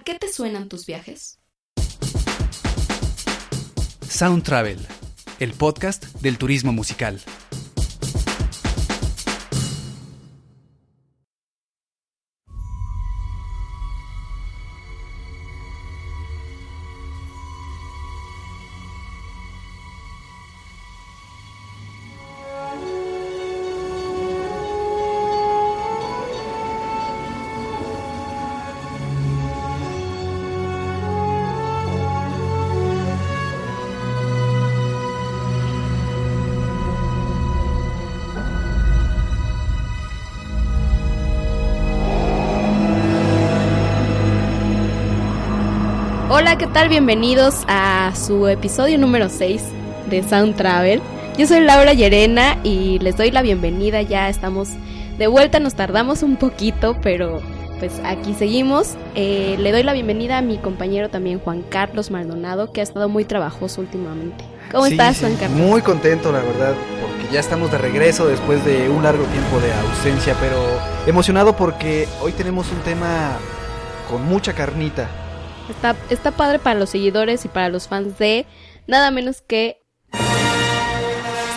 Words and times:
¿A 0.00 0.02
qué 0.02 0.14
te 0.14 0.32
suenan 0.32 0.70
tus 0.70 0.86
viajes? 0.86 1.40
Sound 4.08 4.42
Travel, 4.44 4.78
el 5.40 5.52
podcast 5.52 6.06
del 6.22 6.38
turismo 6.38 6.72
musical. 6.72 7.20
Tal? 46.72 46.88
Bienvenidos 46.88 47.64
a 47.66 48.12
su 48.14 48.46
episodio 48.46 48.96
número 48.98 49.28
6 49.28 49.62
de 50.08 50.22
Sound 50.22 50.56
Travel. 50.56 51.02
Yo 51.36 51.46
soy 51.46 51.60
Laura 51.60 51.94
Llerena 51.94 52.58
y 52.62 52.98
les 53.00 53.16
doy 53.16 53.30
la 53.30 53.42
bienvenida. 53.42 54.02
Ya 54.02 54.28
estamos 54.28 54.68
de 55.18 55.26
vuelta, 55.26 55.58
nos 55.58 55.74
tardamos 55.74 56.22
un 56.22 56.36
poquito, 56.36 56.96
pero 57.02 57.40
pues 57.80 58.00
aquí 58.04 58.34
seguimos. 58.34 58.94
Eh, 59.14 59.56
le 59.58 59.72
doy 59.72 59.82
la 59.82 59.92
bienvenida 59.94 60.38
a 60.38 60.42
mi 60.42 60.58
compañero 60.58 61.08
también 61.08 61.40
Juan 61.40 61.62
Carlos 61.62 62.10
Maldonado, 62.10 62.72
que 62.72 62.80
ha 62.80 62.84
estado 62.84 63.08
muy 63.08 63.24
trabajoso 63.24 63.80
últimamente. 63.80 64.44
¿Cómo 64.70 64.86
Sí, 64.86 64.92
estás, 64.92 65.18
Juan 65.18 65.34
Carlos? 65.36 65.58
Muy 65.58 65.82
contento, 65.82 66.30
la 66.30 66.40
verdad, 66.40 66.74
porque 67.00 67.34
ya 67.34 67.40
estamos 67.40 67.72
de 67.72 67.78
regreso 67.78 68.28
después 68.28 68.64
de 68.64 68.88
un 68.88 69.02
largo 69.02 69.24
tiempo 69.24 69.58
de 69.58 69.72
ausencia, 69.72 70.36
pero 70.40 70.56
emocionado 71.06 71.56
porque 71.56 72.06
hoy 72.22 72.30
tenemos 72.32 72.70
un 72.70 72.78
tema 72.80 73.32
con 74.08 74.24
mucha 74.24 74.52
carnita. 74.52 75.08
Está, 75.70 75.96
está 76.10 76.32
padre 76.32 76.58
para 76.58 76.78
los 76.78 76.90
seguidores 76.90 77.44
y 77.44 77.48
para 77.48 77.68
los 77.68 77.88
fans 77.88 78.18
de 78.18 78.46
nada 78.86 79.10
menos 79.10 79.40
que 79.40 79.80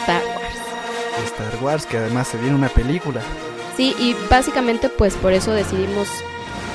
Star 0.01 0.21
Wars. 0.23 1.25
Star 1.25 1.63
Wars, 1.63 1.85
que 1.85 1.97
además 1.97 2.27
se 2.27 2.37
viene 2.37 2.55
una 2.55 2.69
película. 2.69 3.21
Sí, 3.75 3.95
y 3.99 4.15
básicamente 4.29 4.89
pues 4.89 5.15
por 5.15 5.33
eso 5.33 5.51
decidimos 5.51 6.07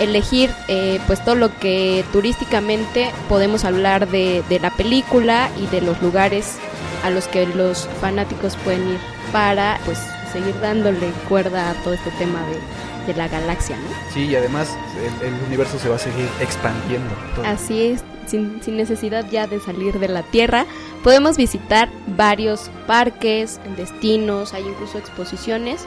elegir 0.01 0.51
eh, 0.69 1.01
pues 1.07 1.25
todo 1.25 1.35
lo 1.35 1.57
que 1.59 2.05
turísticamente 2.13 3.11
podemos 3.29 3.65
hablar 3.65 4.09
de, 4.09 4.43
de 4.49 4.61
la 4.61 4.71
película 4.71 5.51
y 5.59 5.67
de 5.67 5.81
los 5.81 6.01
lugares 6.03 6.57
a 7.05 7.11
los 7.11 7.29
que 7.29 7.47
los 7.47 7.89
fanáticos 8.01 8.57
pueden 8.57 8.89
ir 8.89 8.99
para 9.33 9.79
pues 9.85 9.99
seguir 10.33 10.59
dándole 10.61 11.11
cuerda 11.29 11.71
a 11.71 11.75
todo 11.75 11.95
este 11.95 12.11
tema 12.13 12.41
de, 12.47 12.59
de 13.09 13.15
la 13.15 13.27
galaxia, 13.27 13.77
¿no? 13.77 14.13
Sí, 14.15 14.27
y 14.27 14.37
además 14.37 14.77
el, 15.23 15.29
el 15.29 15.35
universo 15.47 15.79
se 15.79 15.89
va 15.89 15.97
a 15.97 15.99
seguir 15.99 16.29
expandiendo. 16.41 17.11
todo. 17.35 17.45
Así 17.45 17.83
es, 17.83 18.05
sin, 18.27 18.63
sin 18.63 18.77
necesidad 18.77 19.29
ya 19.31 19.47
de 19.49 19.59
salir 19.59 19.99
de 19.99 20.09
la 20.09 20.23
Tierra, 20.23 20.67
podemos 21.03 21.37
visitar 21.37 21.89
varios 22.17 22.71
parques, 22.87 23.61
destinos, 23.77 24.55
hay 24.55 24.63
incluso 24.67 24.99
exposiciones 24.99 25.87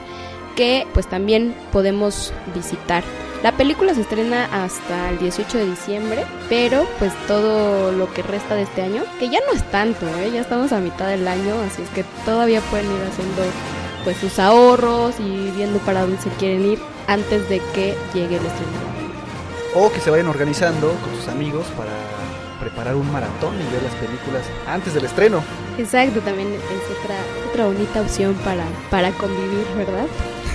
que 0.55 0.85
pues 0.93 1.07
también 1.07 1.55
podemos 1.71 2.33
visitar. 2.53 3.03
La 3.43 3.53
película 3.53 3.95
se 3.95 4.01
estrena 4.01 4.45
hasta 4.63 5.09
el 5.09 5.17
18 5.17 5.57
de 5.57 5.65
diciembre, 5.65 6.25
pero 6.47 6.85
pues 6.99 7.11
todo 7.27 7.91
lo 7.91 8.13
que 8.13 8.21
resta 8.21 8.53
de 8.53 8.63
este 8.63 8.83
año, 8.83 9.03
que 9.19 9.29
ya 9.29 9.39
no 9.47 9.53
es 9.53 9.63
tanto, 9.71 10.07
¿eh? 10.19 10.31
ya 10.31 10.41
estamos 10.41 10.71
a 10.71 10.79
mitad 10.79 11.07
del 11.07 11.27
año, 11.27 11.55
así 11.61 11.81
es 11.81 11.89
que 11.89 12.03
todavía 12.23 12.61
pueden 12.61 12.85
ir 12.85 13.01
haciendo 13.01 13.41
pues 14.03 14.17
sus 14.17 14.39
ahorros 14.39 15.15
y 15.19 15.51
viendo 15.51 15.79
para 15.79 16.01
dónde 16.01 16.21
se 16.21 16.29
quieren 16.31 16.65
ir 16.65 16.79
antes 17.07 17.47
de 17.49 17.59
que 17.73 17.95
llegue 18.13 18.37
el 18.37 18.45
estreno. 18.45 18.91
O 19.75 19.91
que 19.91 19.99
se 19.99 20.09
vayan 20.09 20.27
organizando 20.27 20.89
con 20.89 21.15
sus 21.15 21.27
amigos 21.27 21.65
para 21.77 21.91
preparar 22.59 22.95
un 22.95 23.11
maratón 23.11 23.55
y 23.55 23.73
ver 23.73 23.81
las 23.83 23.93
películas 23.95 24.43
antes 24.67 24.93
del 24.93 25.05
estreno. 25.05 25.43
Exacto, 25.77 26.19
también 26.21 26.53
es 26.53 26.97
otra, 26.99 27.15
otra 27.49 27.65
bonita 27.65 28.01
opción 28.01 28.35
para, 28.45 28.63
para 28.89 29.11
convivir, 29.11 29.65
¿verdad? 29.75 30.05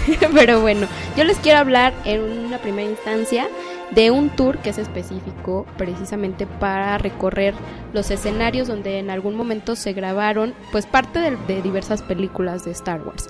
Pero 0.35 0.61
bueno, 0.61 0.87
yo 1.17 1.25
les 1.25 1.37
quiero 1.39 1.59
hablar 1.59 1.93
en 2.05 2.23
una 2.23 2.59
primera 2.59 2.89
instancia 2.89 3.49
de 3.93 4.11
un 4.11 4.31
tour 4.31 4.59
que 4.59 4.71
es 4.71 4.79
específico 4.79 5.67
precisamente 5.77 6.47
para 6.47 6.99
recorrer 6.99 7.55
los 7.93 8.11
escenarios 8.11 8.69
donde 8.69 8.99
en 8.99 9.11
algún 9.11 9.35
momento 9.35 9.77
se 9.77 9.93
grabaron 9.93 10.55
pues 10.73 10.87
parte 10.87 11.19
de, 11.21 11.63
diversas 11.63 12.03
películas 12.03 12.65
de 12.65 12.73
Star 12.73 13.01
Wars. 13.07 13.29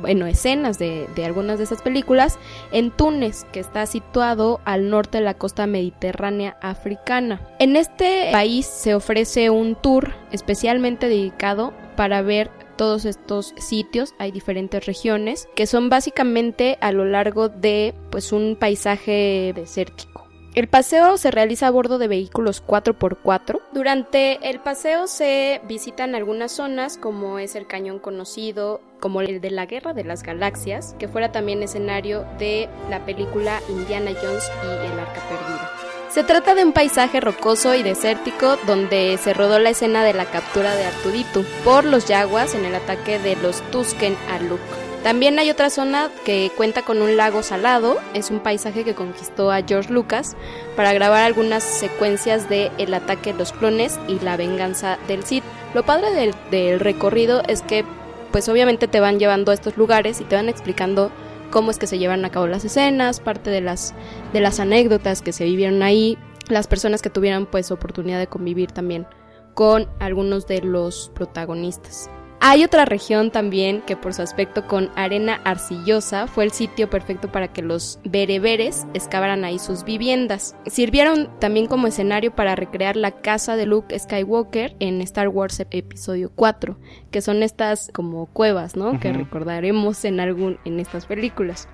Bueno, 0.00 0.26
escenas 0.26 0.78
de, 0.78 1.08
de 1.14 1.24
algunas 1.24 1.58
de 1.58 1.64
esas 1.64 1.82
películas 1.82 2.38
en 2.72 2.90
Túnez, 2.90 3.44
que 3.52 3.60
está 3.60 3.86
situado 3.86 4.60
al 4.64 4.90
norte 4.90 5.18
de 5.18 5.24
la 5.24 5.34
costa 5.34 5.66
mediterránea 5.66 6.56
africana. 6.60 7.40
En 7.58 7.76
este 7.76 8.30
país 8.32 8.66
se 8.66 8.94
ofrece 8.94 9.50
un 9.50 9.74
tour 9.74 10.12
especialmente 10.30 11.08
dedicado 11.08 11.72
para 11.96 12.22
ver 12.22 12.50
todos 12.76 13.04
estos 13.04 13.54
sitios, 13.56 14.14
hay 14.18 14.32
diferentes 14.32 14.84
regiones 14.86 15.48
que 15.54 15.66
son 15.66 15.88
básicamente 15.88 16.78
a 16.80 16.92
lo 16.92 17.04
largo 17.04 17.48
de 17.48 17.94
pues 18.10 18.32
un 18.32 18.56
paisaje 18.58 19.52
desértico. 19.54 20.12
El 20.54 20.68
paseo 20.68 21.16
se 21.16 21.30
realiza 21.30 21.66
a 21.66 21.70
bordo 21.70 21.96
de 21.96 22.08
vehículos 22.08 22.62
4x4. 22.66 23.62
Durante 23.72 24.50
el 24.50 24.60
paseo 24.60 25.06
se 25.06 25.62
visitan 25.66 26.14
algunas 26.14 26.52
zonas 26.52 26.98
como 26.98 27.38
es 27.38 27.54
el 27.54 27.66
cañón 27.66 27.98
conocido 27.98 28.82
como 29.00 29.22
el 29.22 29.40
de 29.40 29.50
la 29.50 29.64
Guerra 29.64 29.94
de 29.94 30.04
las 30.04 30.22
Galaxias, 30.22 30.94
que 30.98 31.08
fuera 31.08 31.32
también 31.32 31.62
escenario 31.62 32.26
de 32.38 32.68
la 32.90 33.04
película 33.06 33.60
Indiana 33.70 34.10
Jones 34.22 34.50
y 34.62 34.86
el 34.86 35.00
Arca 35.00 35.22
Perdida. 35.28 35.81
Se 36.12 36.22
trata 36.22 36.54
de 36.54 36.62
un 36.62 36.74
paisaje 36.74 37.22
rocoso 37.22 37.74
y 37.74 37.82
desértico 37.82 38.58
donde 38.66 39.18
se 39.18 39.32
rodó 39.32 39.58
la 39.58 39.70
escena 39.70 40.04
de 40.04 40.12
la 40.12 40.26
captura 40.26 40.74
de 40.76 40.84
Artuditu 40.84 41.42
por 41.64 41.86
los 41.86 42.04
Yaguas 42.04 42.54
en 42.54 42.66
el 42.66 42.74
ataque 42.74 43.18
de 43.18 43.34
los 43.36 43.62
Tusken 43.70 44.14
a 44.28 44.38
Luke. 44.38 44.60
También 45.02 45.38
hay 45.38 45.48
otra 45.48 45.70
zona 45.70 46.10
que 46.26 46.52
cuenta 46.54 46.82
con 46.82 47.00
un 47.00 47.16
lago 47.16 47.42
salado, 47.42 47.96
es 48.12 48.30
un 48.30 48.40
paisaje 48.40 48.84
que 48.84 48.94
conquistó 48.94 49.50
a 49.50 49.62
George 49.62 49.90
Lucas 49.90 50.36
para 50.76 50.92
grabar 50.92 51.24
algunas 51.24 51.64
secuencias 51.64 52.46
de 52.46 52.70
El 52.76 52.92
ataque 52.92 53.32
de 53.32 53.38
los 53.38 53.52
clones 53.52 53.98
y 54.06 54.18
la 54.18 54.36
venganza 54.36 54.98
del 55.08 55.24
Sith. 55.24 55.44
Lo 55.72 55.82
padre 55.82 56.10
del, 56.10 56.34
del 56.50 56.78
recorrido 56.78 57.42
es 57.48 57.62
que 57.62 57.86
pues 58.32 58.50
obviamente 58.50 58.86
te 58.86 59.00
van 59.00 59.18
llevando 59.18 59.50
a 59.50 59.54
estos 59.54 59.78
lugares 59.78 60.20
y 60.20 60.24
te 60.24 60.36
van 60.36 60.50
explicando 60.50 61.10
cómo 61.52 61.70
es 61.70 61.78
que 61.78 61.86
se 61.86 61.98
llevan 61.98 62.24
a 62.24 62.30
cabo 62.30 62.48
las 62.48 62.64
escenas, 62.64 63.20
parte 63.20 63.50
de 63.50 63.60
las, 63.60 63.94
de 64.32 64.40
las 64.40 64.58
anécdotas 64.58 65.22
que 65.22 65.32
se 65.32 65.44
vivieron 65.44 65.84
ahí, 65.84 66.18
las 66.48 66.66
personas 66.66 67.02
que 67.02 67.10
tuvieran 67.10 67.46
pues 67.46 67.70
oportunidad 67.70 68.18
de 68.18 68.26
convivir 68.26 68.72
también 68.72 69.06
con 69.54 69.88
algunos 70.00 70.48
de 70.48 70.62
los 70.62 71.12
protagonistas. 71.14 72.10
Hay 72.44 72.64
otra 72.64 72.84
región 72.84 73.30
también 73.30 73.82
que 73.82 73.96
por 73.96 74.14
su 74.14 74.20
aspecto 74.20 74.66
con 74.66 74.90
arena 74.96 75.40
arcillosa 75.44 76.26
fue 76.26 76.42
el 76.42 76.50
sitio 76.50 76.90
perfecto 76.90 77.30
para 77.30 77.52
que 77.52 77.62
los 77.62 78.00
bereberes 78.02 78.84
excavaran 78.94 79.44
ahí 79.44 79.60
sus 79.60 79.84
viviendas. 79.84 80.56
Sirvieron 80.66 81.30
también 81.38 81.68
como 81.68 81.86
escenario 81.86 82.34
para 82.34 82.56
recrear 82.56 82.96
la 82.96 83.12
casa 83.12 83.54
de 83.54 83.66
Luke 83.66 83.96
Skywalker 83.96 84.74
en 84.80 85.00
Star 85.02 85.28
Wars 85.28 85.64
Episodio 85.70 86.32
4, 86.34 86.80
que 87.12 87.22
son 87.22 87.44
estas 87.44 87.92
como 87.94 88.26
cuevas, 88.26 88.74
¿no? 88.74 88.98
Que 88.98 89.12
recordaremos 89.12 90.04
en 90.04 90.18
algún 90.18 90.58
en 90.64 90.80
estas 90.80 91.06
películas. 91.06 91.68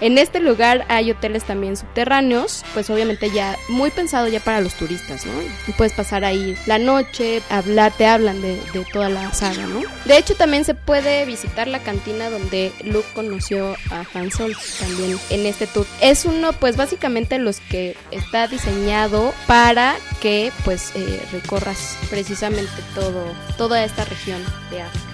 En 0.00 0.16
este 0.18 0.40
lugar 0.40 0.84
hay 0.88 1.10
hoteles 1.10 1.44
también 1.44 1.76
subterráneos, 1.76 2.64
pues 2.72 2.88
obviamente 2.88 3.30
ya 3.30 3.56
muy 3.68 3.90
pensado 3.90 4.28
ya 4.28 4.40
para 4.40 4.60
los 4.60 4.74
turistas, 4.74 5.26
¿no? 5.26 5.32
Y 5.66 5.72
puedes 5.72 5.92
pasar 5.92 6.24
ahí 6.24 6.56
la 6.66 6.78
noche, 6.78 7.42
hablar, 7.50 7.92
te 7.96 8.06
hablan 8.06 8.40
de, 8.40 8.60
toda 8.92 9.08
la 9.08 9.32
saga, 9.32 9.66
¿no? 9.66 9.82
De 10.04 10.16
hecho 10.16 10.34
también 10.36 10.64
se 10.64 10.74
puede 10.74 11.24
visitar 11.24 11.66
la 11.66 11.80
cantina 11.80 12.30
donde 12.30 12.72
Luke 12.84 13.08
conoció 13.14 13.74
a 13.90 14.04
Han 14.14 14.30
Solo 14.30 14.56
también 14.78 15.18
en 15.30 15.46
este 15.46 15.66
tour. 15.66 15.86
Es 16.00 16.24
uno 16.24 16.52
pues 16.52 16.76
básicamente 16.76 17.38
los 17.38 17.60
que 17.60 17.96
está 18.10 18.46
diseñado 18.46 19.34
para 19.46 19.96
que 20.20 20.52
pues 20.64 20.92
eh, 20.94 21.20
recorras 21.32 21.96
precisamente 22.08 22.70
todo, 22.94 23.24
toda 23.56 23.84
esta 23.84 24.04
región 24.04 24.42
de 24.70 24.82
África. 24.82 25.07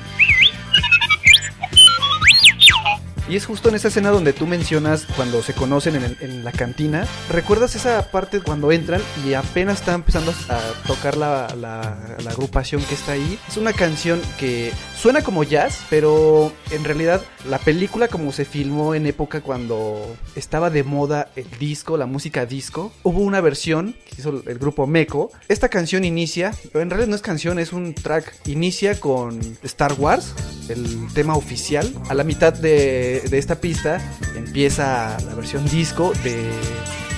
Y 3.28 3.36
es 3.36 3.46
justo 3.46 3.70
en 3.70 3.74
esa 3.74 3.88
escena 3.88 4.10
donde 4.10 4.34
tú 4.34 4.46
mencionas 4.46 5.06
cuando 5.16 5.42
se 5.42 5.54
conocen 5.54 5.96
en, 5.96 6.04
el- 6.04 6.16
en 6.20 6.44
la 6.44 6.52
cantina. 6.52 7.06
¿Recuerdas 7.30 7.74
esa 7.74 8.10
parte 8.10 8.40
cuando 8.40 8.70
entran 8.70 9.00
y 9.26 9.32
apenas 9.32 9.80
está 9.80 9.94
empezando 9.94 10.34
a 10.50 10.60
tocar 10.86 11.16
la, 11.16 11.48
la- 11.58 12.16
la 12.22 12.30
agrupación 12.30 12.82
que 12.84 12.94
está 12.94 13.12
ahí? 13.12 13.38
Es 13.48 13.56
una 13.56 13.72
canción 13.72 14.20
que 14.38 14.72
suena 15.00 15.22
como 15.22 15.42
jazz, 15.42 15.78
pero 15.88 16.52
en 16.70 16.84
realidad 16.84 17.22
la 17.48 17.58
película 17.58 18.08
como 18.08 18.30
se 18.30 18.44
filmó 18.44 18.94
en 18.94 19.06
época 19.06 19.40
cuando 19.40 20.16
estaba 20.36 20.68
de 20.68 20.82
moda 20.84 21.30
el 21.34 21.46
disco, 21.58 21.96
la 21.96 22.06
música 22.06 22.44
disco, 22.44 22.92
hubo 23.04 23.20
una 23.20 23.40
versión 23.40 23.94
que 24.04 24.20
hizo 24.20 24.42
el 24.46 24.58
grupo 24.58 24.86
Meco. 24.86 25.30
Esta 25.48 25.70
canción 25.70 26.04
inicia, 26.04 26.52
pero 26.72 26.82
en 26.82 26.90
realidad 26.90 27.08
no 27.08 27.16
es 27.16 27.22
canción, 27.22 27.58
es 27.58 27.72
un 27.72 27.94
track. 27.94 28.34
Inicia 28.46 29.00
con 29.00 29.40
Star 29.62 29.94
Wars, 29.94 30.34
el 30.68 31.06
tema 31.14 31.36
oficial. 31.36 31.90
A 32.10 32.14
la 32.14 32.24
mitad 32.24 32.52
de, 32.52 33.13
de 33.20 33.38
esta 33.38 33.60
pista 33.60 34.00
empieza 34.36 35.16
la 35.26 35.34
versión 35.34 35.64
disco 35.66 36.12
de 36.22 36.50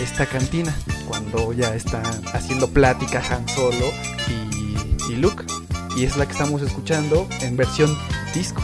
esta 0.02 0.26
cantina, 0.26 0.74
cuando 1.08 1.52
ya 1.52 1.74
está 1.74 2.02
haciendo 2.32 2.68
plática 2.68 3.22
Han 3.30 3.48
Solo 3.48 3.86
y, 4.28 5.12
y 5.12 5.16
Luke. 5.16 5.44
Y 5.96 6.04
es 6.04 6.16
la 6.16 6.26
que 6.26 6.32
estamos 6.32 6.60
escuchando 6.62 7.26
en 7.40 7.56
versión 7.56 7.96
disco. 8.34 8.62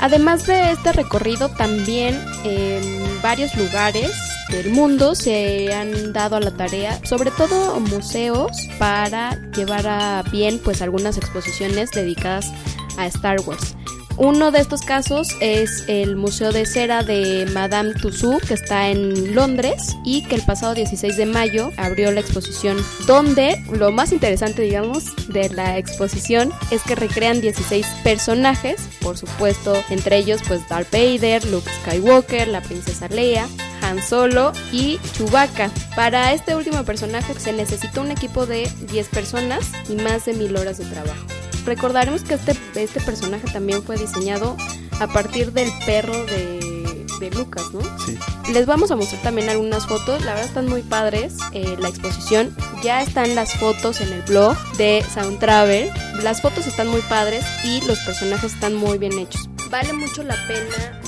Además 0.00 0.46
de 0.46 0.72
este 0.72 0.92
recorrido, 0.92 1.48
también 1.48 2.20
en 2.44 3.20
varios 3.22 3.54
lugares 3.56 4.10
del 4.48 4.70
mundo 4.70 5.14
se 5.14 5.72
han 5.74 6.12
dado 6.12 6.36
a 6.36 6.40
la 6.40 6.52
tarea, 6.52 6.98
sobre 7.04 7.30
todo 7.30 7.78
museos, 7.80 8.50
para 8.78 9.38
llevar 9.52 9.86
a 9.86 10.22
bien 10.30 10.60
pues 10.62 10.82
algunas 10.82 11.16
exposiciones 11.16 11.90
dedicadas 11.90 12.50
a 12.96 13.06
Star 13.06 13.40
Wars. 13.40 13.76
Uno 14.18 14.50
de 14.50 14.58
estos 14.58 14.82
casos 14.82 15.28
es 15.40 15.84
el 15.86 16.16
Museo 16.16 16.50
de 16.50 16.66
Cera 16.66 17.04
de 17.04 17.46
Madame 17.54 17.94
Tussauds, 17.94 18.48
que 18.48 18.54
está 18.54 18.88
en 18.88 19.32
Londres 19.32 19.96
y 20.04 20.24
que 20.24 20.34
el 20.34 20.42
pasado 20.42 20.74
16 20.74 21.16
de 21.16 21.24
mayo 21.24 21.70
abrió 21.76 22.10
la 22.10 22.18
exposición, 22.18 22.78
donde 23.06 23.62
lo 23.70 23.92
más 23.92 24.10
interesante, 24.10 24.62
digamos, 24.62 25.04
de 25.28 25.48
la 25.50 25.78
exposición 25.78 26.52
es 26.72 26.82
que 26.82 26.96
recrean 26.96 27.40
16 27.40 27.86
personajes, 28.02 28.88
por 29.00 29.16
supuesto, 29.16 29.76
entre 29.88 30.16
ellos 30.16 30.40
pues 30.48 30.68
Darth 30.68 30.90
Vader, 30.90 31.44
Luke 31.46 31.70
Skywalker, 31.82 32.48
la 32.48 32.60
princesa 32.60 33.06
Leia, 33.06 33.46
Han 33.82 34.02
Solo 34.02 34.52
y 34.72 34.98
Chewbacca. 35.12 35.70
Para 35.94 36.32
este 36.32 36.56
último 36.56 36.82
personaje 36.82 37.34
se 37.38 37.52
necesitó 37.52 38.00
un 38.00 38.10
equipo 38.10 38.46
de 38.46 38.68
10 38.90 39.08
personas 39.10 39.70
y 39.88 39.94
más 39.94 40.24
de 40.24 40.34
mil 40.34 40.56
horas 40.56 40.78
de 40.78 40.86
trabajo. 40.86 41.37
Recordaremos 41.68 42.22
que 42.22 42.32
este, 42.32 42.56
este 42.76 42.98
personaje 43.02 43.46
también 43.52 43.82
fue 43.82 43.98
diseñado 43.98 44.56
a 45.00 45.06
partir 45.06 45.52
del 45.52 45.70
perro 45.84 46.24
de, 46.24 47.04
de 47.20 47.30
Lucas, 47.32 47.66
¿no? 47.74 47.82
Sí. 48.06 48.18
Les 48.54 48.64
vamos 48.64 48.90
a 48.90 48.96
mostrar 48.96 49.20
también 49.20 49.50
algunas 49.50 49.86
fotos, 49.86 50.24
la 50.24 50.32
verdad 50.32 50.46
están 50.46 50.66
muy 50.66 50.80
padres 50.80 51.36
eh, 51.52 51.76
la 51.78 51.90
exposición. 51.90 52.56
Ya 52.82 53.02
están 53.02 53.34
las 53.34 53.52
fotos 53.52 54.00
en 54.00 54.10
el 54.14 54.22
blog 54.22 54.56
de 54.78 55.04
Sound 55.12 55.40
Travel. 55.40 55.90
Las 56.22 56.40
fotos 56.40 56.66
están 56.66 56.88
muy 56.88 57.02
padres 57.02 57.44
y 57.64 57.82
los 57.82 57.98
personajes 57.98 58.54
están 58.54 58.74
muy 58.74 58.96
bien 58.96 59.18
hechos. 59.18 59.50
Vale 59.70 59.92
mucho 59.92 60.22
la 60.22 60.36
pena 60.46 60.98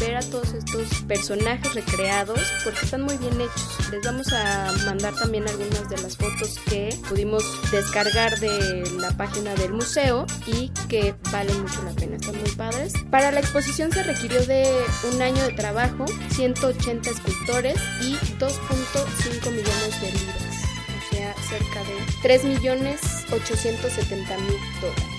ver 0.00 0.16
a 0.16 0.20
todos 0.20 0.54
estos 0.54 1.02
personajes 1.02 1.74
recreados 1.74 2.40
porque 2.64 2.84
están 2.84 3.02
muy 3.02 3.16
bien 3.18 3.40
hechos. 3.40 3.90
Les 3.90 4.04
vamos 4.04 4.32
a 4.32 4.72
mandar 4.86 5.14
también 5.14 5.46
algunas 5.46 5.88
de 5.88 5.98
las 5.98 6.16
fotos 6.16 6.58
que 6.68 6.96
pudimos 7.08 7.44
descargar 7.70 8.38
de 8.40 8.90
la 8.98 9.10
página 9.16 9.54
del 9.54 9.74
museo 9.74 10.26
y 10.46 10.70
que 10.88 11.14
valen 11.30 11.62
mucho 11.62 11.82
la 11.82 11.92
pena, 11.92 12.16
están 12.16 12.36
muy 12.40 12.50
padres. 12.50 12.94
Para 13.10 13.30
la 13.30 13.40
exposición 13.40 13.92
se 13.92 14.02
requirió 14.02 14.44
de 14.46 14.66
un 15.12 15.20
año 15.20 15.42
de 15.44 15.52
trabajo, 15.52 16.06
180 16.30 17.10
escultores 17.10 17.76
y 18.00 18.14
2.5 18.38 19.50
millones 19.50 20.00
de 20.00 20.12
libras, 20.12 20.64
o 21.10 21.14
sea, 21.14 21.34
cerca 21.48 21.80
de 21.80 21.96
3 22.22 22.44
millones 22.44 23.00
870 23.30 24.36
mil 24.38 24.56
dólares. 24.80 25.09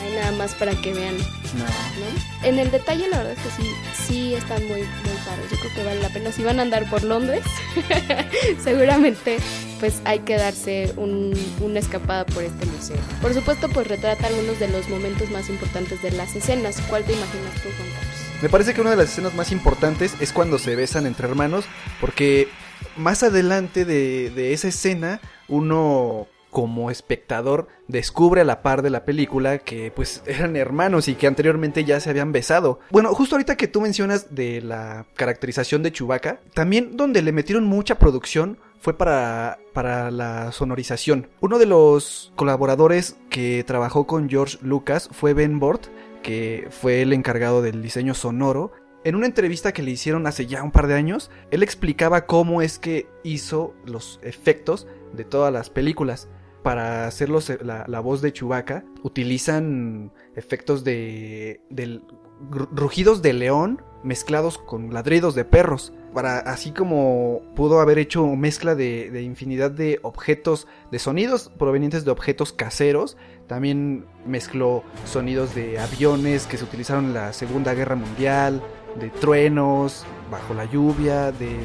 Ahí 0.00 0.14
nada 0.14 0.32
más 0.32 0.54
para 0.54 0.72
que 0.72 0.92
vean 0.94 1.16
¿no? 1.18 2.46
En 2.48 2.58
el 2.58 2.70
detalle 2.70 3.08
la 3.08 3.18
verdad 3.18 3.32
es 3.34 3.38
que 3.38 3.62
sí, 3.62 3.70
sí 4.06 4.34
están 4.34 4.62
muy, 4.68 4.80
muy 4.80 5.16
padres. 5.26 5.50
Yo 5.50 5.58
creo 5.58 5.74
que 5.74 5.84
vale 5.84 6.00
la 6.00 6.08
pena. 6.08 6.32
Si 6.32 6.42
van 6.42 6.58
a 6.58 6.62
andar 6.62 6.88
por 6.88 7.02
Londres, 7.04 7.42
seguramente 8.64 9.38
pues 9.78 10.00
hay 10.04 10.20
que 10.20 10.36
darse 10.36 10.92
un- 10.96 11.32
una 11.60 11.78
escapada 11.80 12.26
por 12.26 12.42
este 12.44 12.66
museo. 12.66 12.96
Por 13.22 13.32
supuesto, 13.34 13.68
pues 13.70 13.86
retrata 13.86 14.26
algunos 14.26 14.58
de 14.58 14.68
los 14.68 14.88
momentos 14.88 15.30
más 15.30 15.48
importantes 15.48 16.02
de 16.02 16.10
las 16.12 16.34
escenas. 16.36 16.76
¿Cuál 16.88 17.04
te 17.04 17.12
imaginas 17.14 17.54
tú, 17.62 17.68
Juan 17.76 17.88
Carlos? 17.88 18.14
Me 18.42 18.48
parece 18.48 18.74
que 18.74 18.80
una 18.80 18.90
de 18.90 18.96
las 18.96 19.10
escenas 19.10 19.34
más 19.34 19.52
importantes 19.52 20.14
es 20.20 20.32
cuando 20.32 20.58
se 20.58 20.76
besan 20.76 21.06
entre 21.06 21.26
hermanos, 21.28 21.64
porque 22.00 22.48
más 22.96 23.22
adelante 23.22 23.84
de, 23.84 24.30
de 24.30 24.52
esa 24.52 24.68
escena, 24.68 25.20
uno 25.48 26.26
como 26.50 26.90
espectador 26.90 27.68
descubre 27.88 28.40
a 28.40 28.44
la 28.44 28.62
par 28.62 28.82
de 28.82 28.90
la 28.90 29.04
película 29.04 29.58
que 29.58 29.90
pues 29.90 30.22
eran 30.26 30.56
hermanos 30.56 31.08
y 31.08 31.14
que 31.14 31.26
anteriormente 31.26 31.84
ya 31.84 32.00
se 32.00 32.10
habían 32.10 32.32
besado. 32.32 32.80
Bueno, 32.90 33.14
justo 33.14 33.36
ahorita 33.36 33.56
que 33.56 33.68
tú 33.68 33.80
mencionas 33.80 34.34
de 34.34 34.60
la 34.60 35.06
caracterización 35.16 35.82
de 35.82 35.92
Chewbacca, 35.92 36.40
también 36.54 36.96
donde 36.96 37.22
le 37.22 37.32
metieron 37.32 37.64
mucha 37.64 37.98
producción 37.98 38.58
fue 38.80 38.96
para, 38.96 39.58
para 39.74 40.10
la 40.10 40.52
sonorización. 40.52 41.28
Uno 41.40 41.58
de 41.58 41.66
los 41.66 42.32
colaboradores 42.34 43.16
que 43.28 43.62
trabajó 43.64 44.06
con 44.06 44.28
George 44.28 44.58
Lucas 44.62 45.08
fue 45.12 45.34
Ben 45.34 45.60
Bort, 45.60 45.86
que 46.22 46.68
fue 46.70 47.02
el 47.02 47.12
encargado 47.12 47.62
del 47.62 47.82
diseño 47.82 48.14
sonoro. 48.14 48.72
En 49.04 49.14
una 49.14 49.26
entrevista 49.26 49.72
que 49.72 49.82
le 49.82 49.90
hicieron 49.90 50.26
hace 50.26 50.46
ya 50.46 50.62
un 50.62 50.72
par 50.72 50.86
de 50.86 50.94
años, 50.94 51.30
él 51.50 51.62
explicaba 51.62 52.26
cómo 52.26 52.62
es 52.62 52.78
que 52.78 53.06
hizo 53.22 53.74
los 53.84 54.18
efectos 54.22 54.86
de 55.12 55.24
todas 55.24 55.52
las 55.52 55.70
películas. 55.70 56.28
Para 56.62 57.06
hacer 57.06 57.28
los- 57.30 57.50
la, 57.62 58.00
voz 58.00 58.20
de 58.20 58.32
Chewbacca, 58.32 58.84
utilizan 59.02 60.12
efectos 60.36 60.84
de, 60.84 61.60
rugidos 62.50 63.22
de 63.22 63.32
león 63.32 63.82
mezclados 64.02 64.58
con 64.58 64.92
ladridos 64.92 65.34
de 65.34 65.44
perros. 65.44 65.92
Para, 66.12 66.38
así 66.38 66.72
como 66.72 67.40
pudo 67.54 67.80
haber 67.80 67.98
hecho 67.98 68.26
mezcla 68.26 68.74
de, 68.74 69.10
de 69.10 69.22
infinidad 69.22 69.70
de 69.70 70.00
objetos, 70.02 70.66
de 70.90 70.98
sonidos 70.98 71.52
provenientes 71.56 72.04
de 72.04 72.10
objetos 72.10 72.52
caseros, 72.52 73.16
también 73.46 74.06
mezcló 74.26 74.82
sonidos 75.06 75.54
de 75.54 75.78
aviones 75.78 76.46
que 76.46 76.56
se 76.56 76.64
utilizaron 76.64 77.06
en 77.06 77.14
la 77.14 77.32
Segunda 77.32 77.74
Guerra 77.74 77.94
Mundial, 77.94 78.60
de 78.98 79.08
truenos, 79.10 80.04
bajo 80.30 80.52
la 80.54 80.64
lluvia, 80.64 81.30
de 81.30 81.56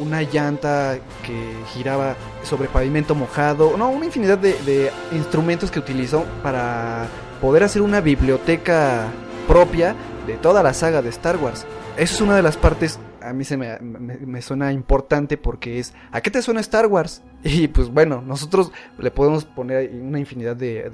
una 0.00 0.22
llanta 0.22 0.96
que 1.24 1.54
giraba 1.72 2.16
sobre 2.42 2.68
pavimento 2.68 3.14
mojado, 3.14 3.76
no, 3.76 3.90
una 3.90 4.06
infinidad 4.06 4.38
de, 4.38 4.90
instrumentos 5.12 5.70
que 5.70 5.78
utilizó 5.78 6.24
para 6.42 7.06
poder 7.40 7.62
hacer 7.64 7.82
una 7.82 8.00
biblioteca 8.00 9.06
propia 9.46 9.94
de 10.26 10.34
toda 10.34 10.62
la 10.62 10.72
saga 10.74 11.02
de 11.02 11.10
Star 11.10 11.36
Wars. 11.36 11.66
Eso 11.96 12.14
es 12.16 12.20
una 12.20 12.34
de 12.36 12.42
las 12.42 12.56
partes, 12.56 12.98
a 13.22 13.32
mí 13.32 13.44
se 13.44 13.56
me, 13.56 13.78
me- 13.80 14.16
me 14.18 14.42
suena 14.42 14.72
importante 14.72 15.36
porque 15.36 15.78
es, 15.78 15.92
¿a 16.12 16.20
qué 16.20 16.30
te 16.30 16.42
suena 16.42 16.60
Star 16.60 16.86
Wars? 16.86 17.22
Y 17.44 17.68
pues 17.68 17.90
bueno, 17.90 18.22
nosotros 18.26 18.72
le 18.98 19.10
podemos 19.10 19.44
poner 19.44 19.90
una 19.92 20.18
infinidad 20.18 20.56
de, 20.56 20.88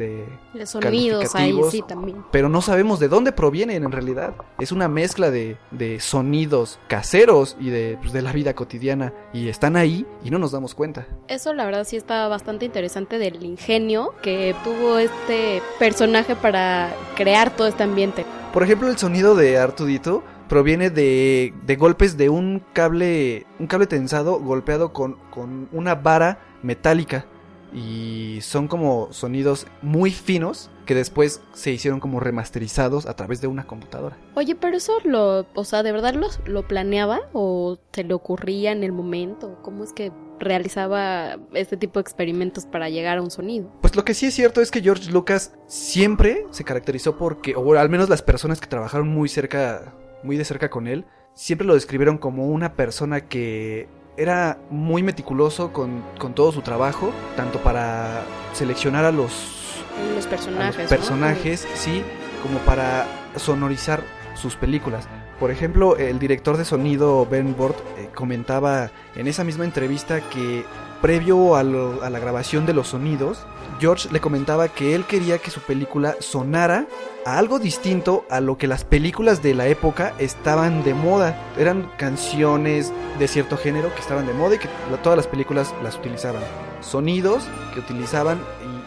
de 0.52 0.66
sonidos 0.66 1.32
ahí, 1.36 1.56
sí, 1.70 1.82
también. 1.86 2.24
pero 2.32 2.48
no 2.48 2.60
sabemos 2.60 2.98
de 2.98 3.06
dónde 3.06 3.30
provienen 3.30 3.84
en 3.84 3.92
realidad. 3.92 4.34
Es 4.58 4.72
una 4.72 4.88
mezcla 4.88 5.30
de, 5.30 5.56
de 5.70 6.00
sonidos 6.00 6.80
caseros 6.88 7.56
y 7.60 7.70
de, 7.70 7.98
pues, 8.00 8.12
de 8.12 8.22
la 8.22 8.32
vida 8.32 8.54
cotidiana. 8.54 9.12
Y 9.32 9.48
están 9.48 9.76
ahí 9.76 10.04
y 10.24 10.30
no 10.30 10.40
nos 10.40 10.50
damos 10.50 10.74
cuenta. 10.74 11.06
Eso 11.28 11.54
la 11.54 11.64
verdad 11.64 11.84
sí 11.84 11.96
está 11.96 12.26
bastante 12.26 12.64
interesante 12.64 13.18
del 13.18 13.44
ingenio 13.44 14.12
que 14.20 14.56
tuvo 14.64 14.98
este 14.98 15.62
personaje 15.78 16.34
para 16.34 16.92
crear 17.16 17.54
todo 17.54 17.68
este 17.68 17.84
ambiente. 17.84 18.26
Por 18.52 18.64
ejemplo, 18.64 18.88
el 18.88 18.98
sonido 18.98 19.36
de 19.36 19.56
Artudito 19.56 20.24
proviene 20.50 20.90
de, 20.90 21.54
de 21.64 21.76
golpes 21.76 22.16
de 22.16 22.28
un 22.28 22.60
cable, 22.72 23.46
un 23.60 23.68
cable 23.68 23.86
tensado 23.86 24.40
golpeado 24.40 24.92
con, 24.92 25.16
con 25.30 25.68
una 25.72 25.94
vara 25.94 26.40
metálica. 26.62 27.24
Y 27.72 28.40
son 28.42 28.66
como 28.66 29.12
sonidos 29.12 29.68
muy 29.80 30.10
finos 30.10 30.68
que 30.86 30.96
después 30.96 31.40
se 31.52 31.70
hicieron 31.70 32.00
como 32.00 32.18
remasterizados 32.18 33.06
a 33.06 33.14
través 33.14 33.40
de 33.40 33.46
una 33.46 33.64
computadora. 33.64 34.18
Oye, 34.34 34.56
pero 34.56 34.76
eso 34.76 34.98
lo, 35.04 35.46
o 35.54 35.64
sea, 35.64 35.84
¿de 35.84 35.92
verdad 35.92 36.14
lo, 36.14 36.26
lo 36.46 36.66
planeaba 36.66 37.20
o 37.32 37.78
se 37.92 38.02
le 38.02 38.12
ocurría 38.12 38.72
en 38.72 38.82
el 38.82 38.90
momento? 38.90 39.56
¿Cómo 39.62 39.84
es 39.84 39.92
que 39.92 40.10
realizaba 40.40 41.38
este 41.52 41.76
tipo 41.76 42.00
de 42.00 42.02
experimentos 42.02 42.66
para 42.66 42.88
llegar 42.88 43.18
a 43.18 43.22
un 43.22 43.30
sonido? 43.30 43.70
Pues 43.82 43.94
lo 43.94 44.04
que 44.04 44.14
sí 44.14 44.26
es 44.26 44.34
cierto 44.34 44.60
es 44.60 44.72
que 44.72 44.80
George 44.80 45.12
Lucas 45.12 45.54
siempre 45.68 46.44
se 46.50 46.64
caracterizó 46.64 47.16
porque, 47.16 47.54
o 47.54 47.78
al 47.78 47.88
menos 47.88 48.08
las 48.08 48.22
personas 48.22 48.60
que 48.60 48.66
trabajaron 48.66 49.06
muy 49.06 49.28
cerca, 49.28 49.94
muy 50.22 50.36
de 50.36 50.44
cerca 50.44 50.70
con 50.70 50.86
él, 50.86 51.04
siempre 51.34 51.66
lo 51.66 51.74
describieron 51.74 52.18
como 52.18 52.46
una 52.46 52.74
persona 52.74 53.22
que 53.22 53.88
era 54.16 54.58
muy 54.70 55.02
meticuloso 55.02 55.72
con, 55.72 56.02
con 56.18 56.34
todo 56.34 56.52
su 56.52 56.62
trabajo, 56.62 57.12
tanto 57.36 57.58
para 57.60 58.22
seleccionar 58.52 59.04
a 59.04 59.12
los, 59.12 59.82
a 60.24 60.28
personajes. 60.28 60.88
personajes, 60.88 61.68
sí, 61.74 62.02
como 62.42 62.58
para 62.60 63.06
sonorizar 63.36 64.02
sus 64.34 64.56
películas. 64.56 65.08
Por 65.38 65.50
ejemplo, 65.50 65.96
el 65.96 66.18
director 66.18 66.58
de 66.58 66.66
sonido 66.66 67.24
Ben 67.26 67.56
Bort 67.56 67.78
eh, 67.98 68.10
comentaba 68.14 68.90
en 69.16 69.26
esa 69.26 69.42
misma 69.42 69.64
entrevista 69.64 70.20
que 70.20 70.64
previo 71.00 71.56
a, 71.56 71.62
la 71.62 72.18
grabación 72.18 72.66
de 72.66 72.74
los 72.74 72.88
sonidos, 72.88 73.38
George 73.80 74.08
le 74.12 74.20
comentaba 74.20 74.68
que 74.68 74.94
él 74.94 75.04
quería 75.04 75.38
que 75.38 75.50
su 75.50 75.60
película 75.60 76.16
sonara 76.20 76.86
a 77.24 77.38
algo 77.38 77.58
distinto 77.58 78.24
a 78.28 78.40
lo 78.40 78.58
que 78.58 78.66
las 78.66 78.84
películas 78.84 79.42
de 79.42 79.54
la 79.54 79.66
época 79.68 80.14
estaban 80.18 80.82
de 80.84 80.94
moda. 80.94 81.40
Eran 81.58 81.90
canciones 81.96 82.92
de 83.18 83.28
cierto 83.28 83.56
género 83.56 83.94
que 83.94 84.00
estaban 84.00 84.26
de 84.26 84.34
moda 84.34 84.56
y 84.56 84.58
que 84.58 84.68
todas 85.02 85.16
las 85.16 85.26
películas 85.26 85.74
las 85.82 85.96
utilizaban. 85.96 86.42
Sonidos 86.80 87.44
que 87.74 87.80
utilizaban 87.80 88.38
y, 88.38 88.80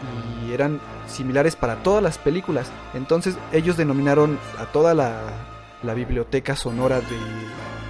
eran 0.52 0.78
similares 1.08 1.56
para 1.56 1.82
todas 1.82 2.00
las 2.00 2.16
películas. 2.16 2.70
Entonces 2.92 3.36
ellos 3.50 3.76
denominaron 3.76 4.38
a 4.56 4.66
toda 4.66 4.94
la, 4.94 5.22
la 5.82 5.94
biblioteca 5.94 6.54
sonora 6.54 7.00
de, 7.00 7.16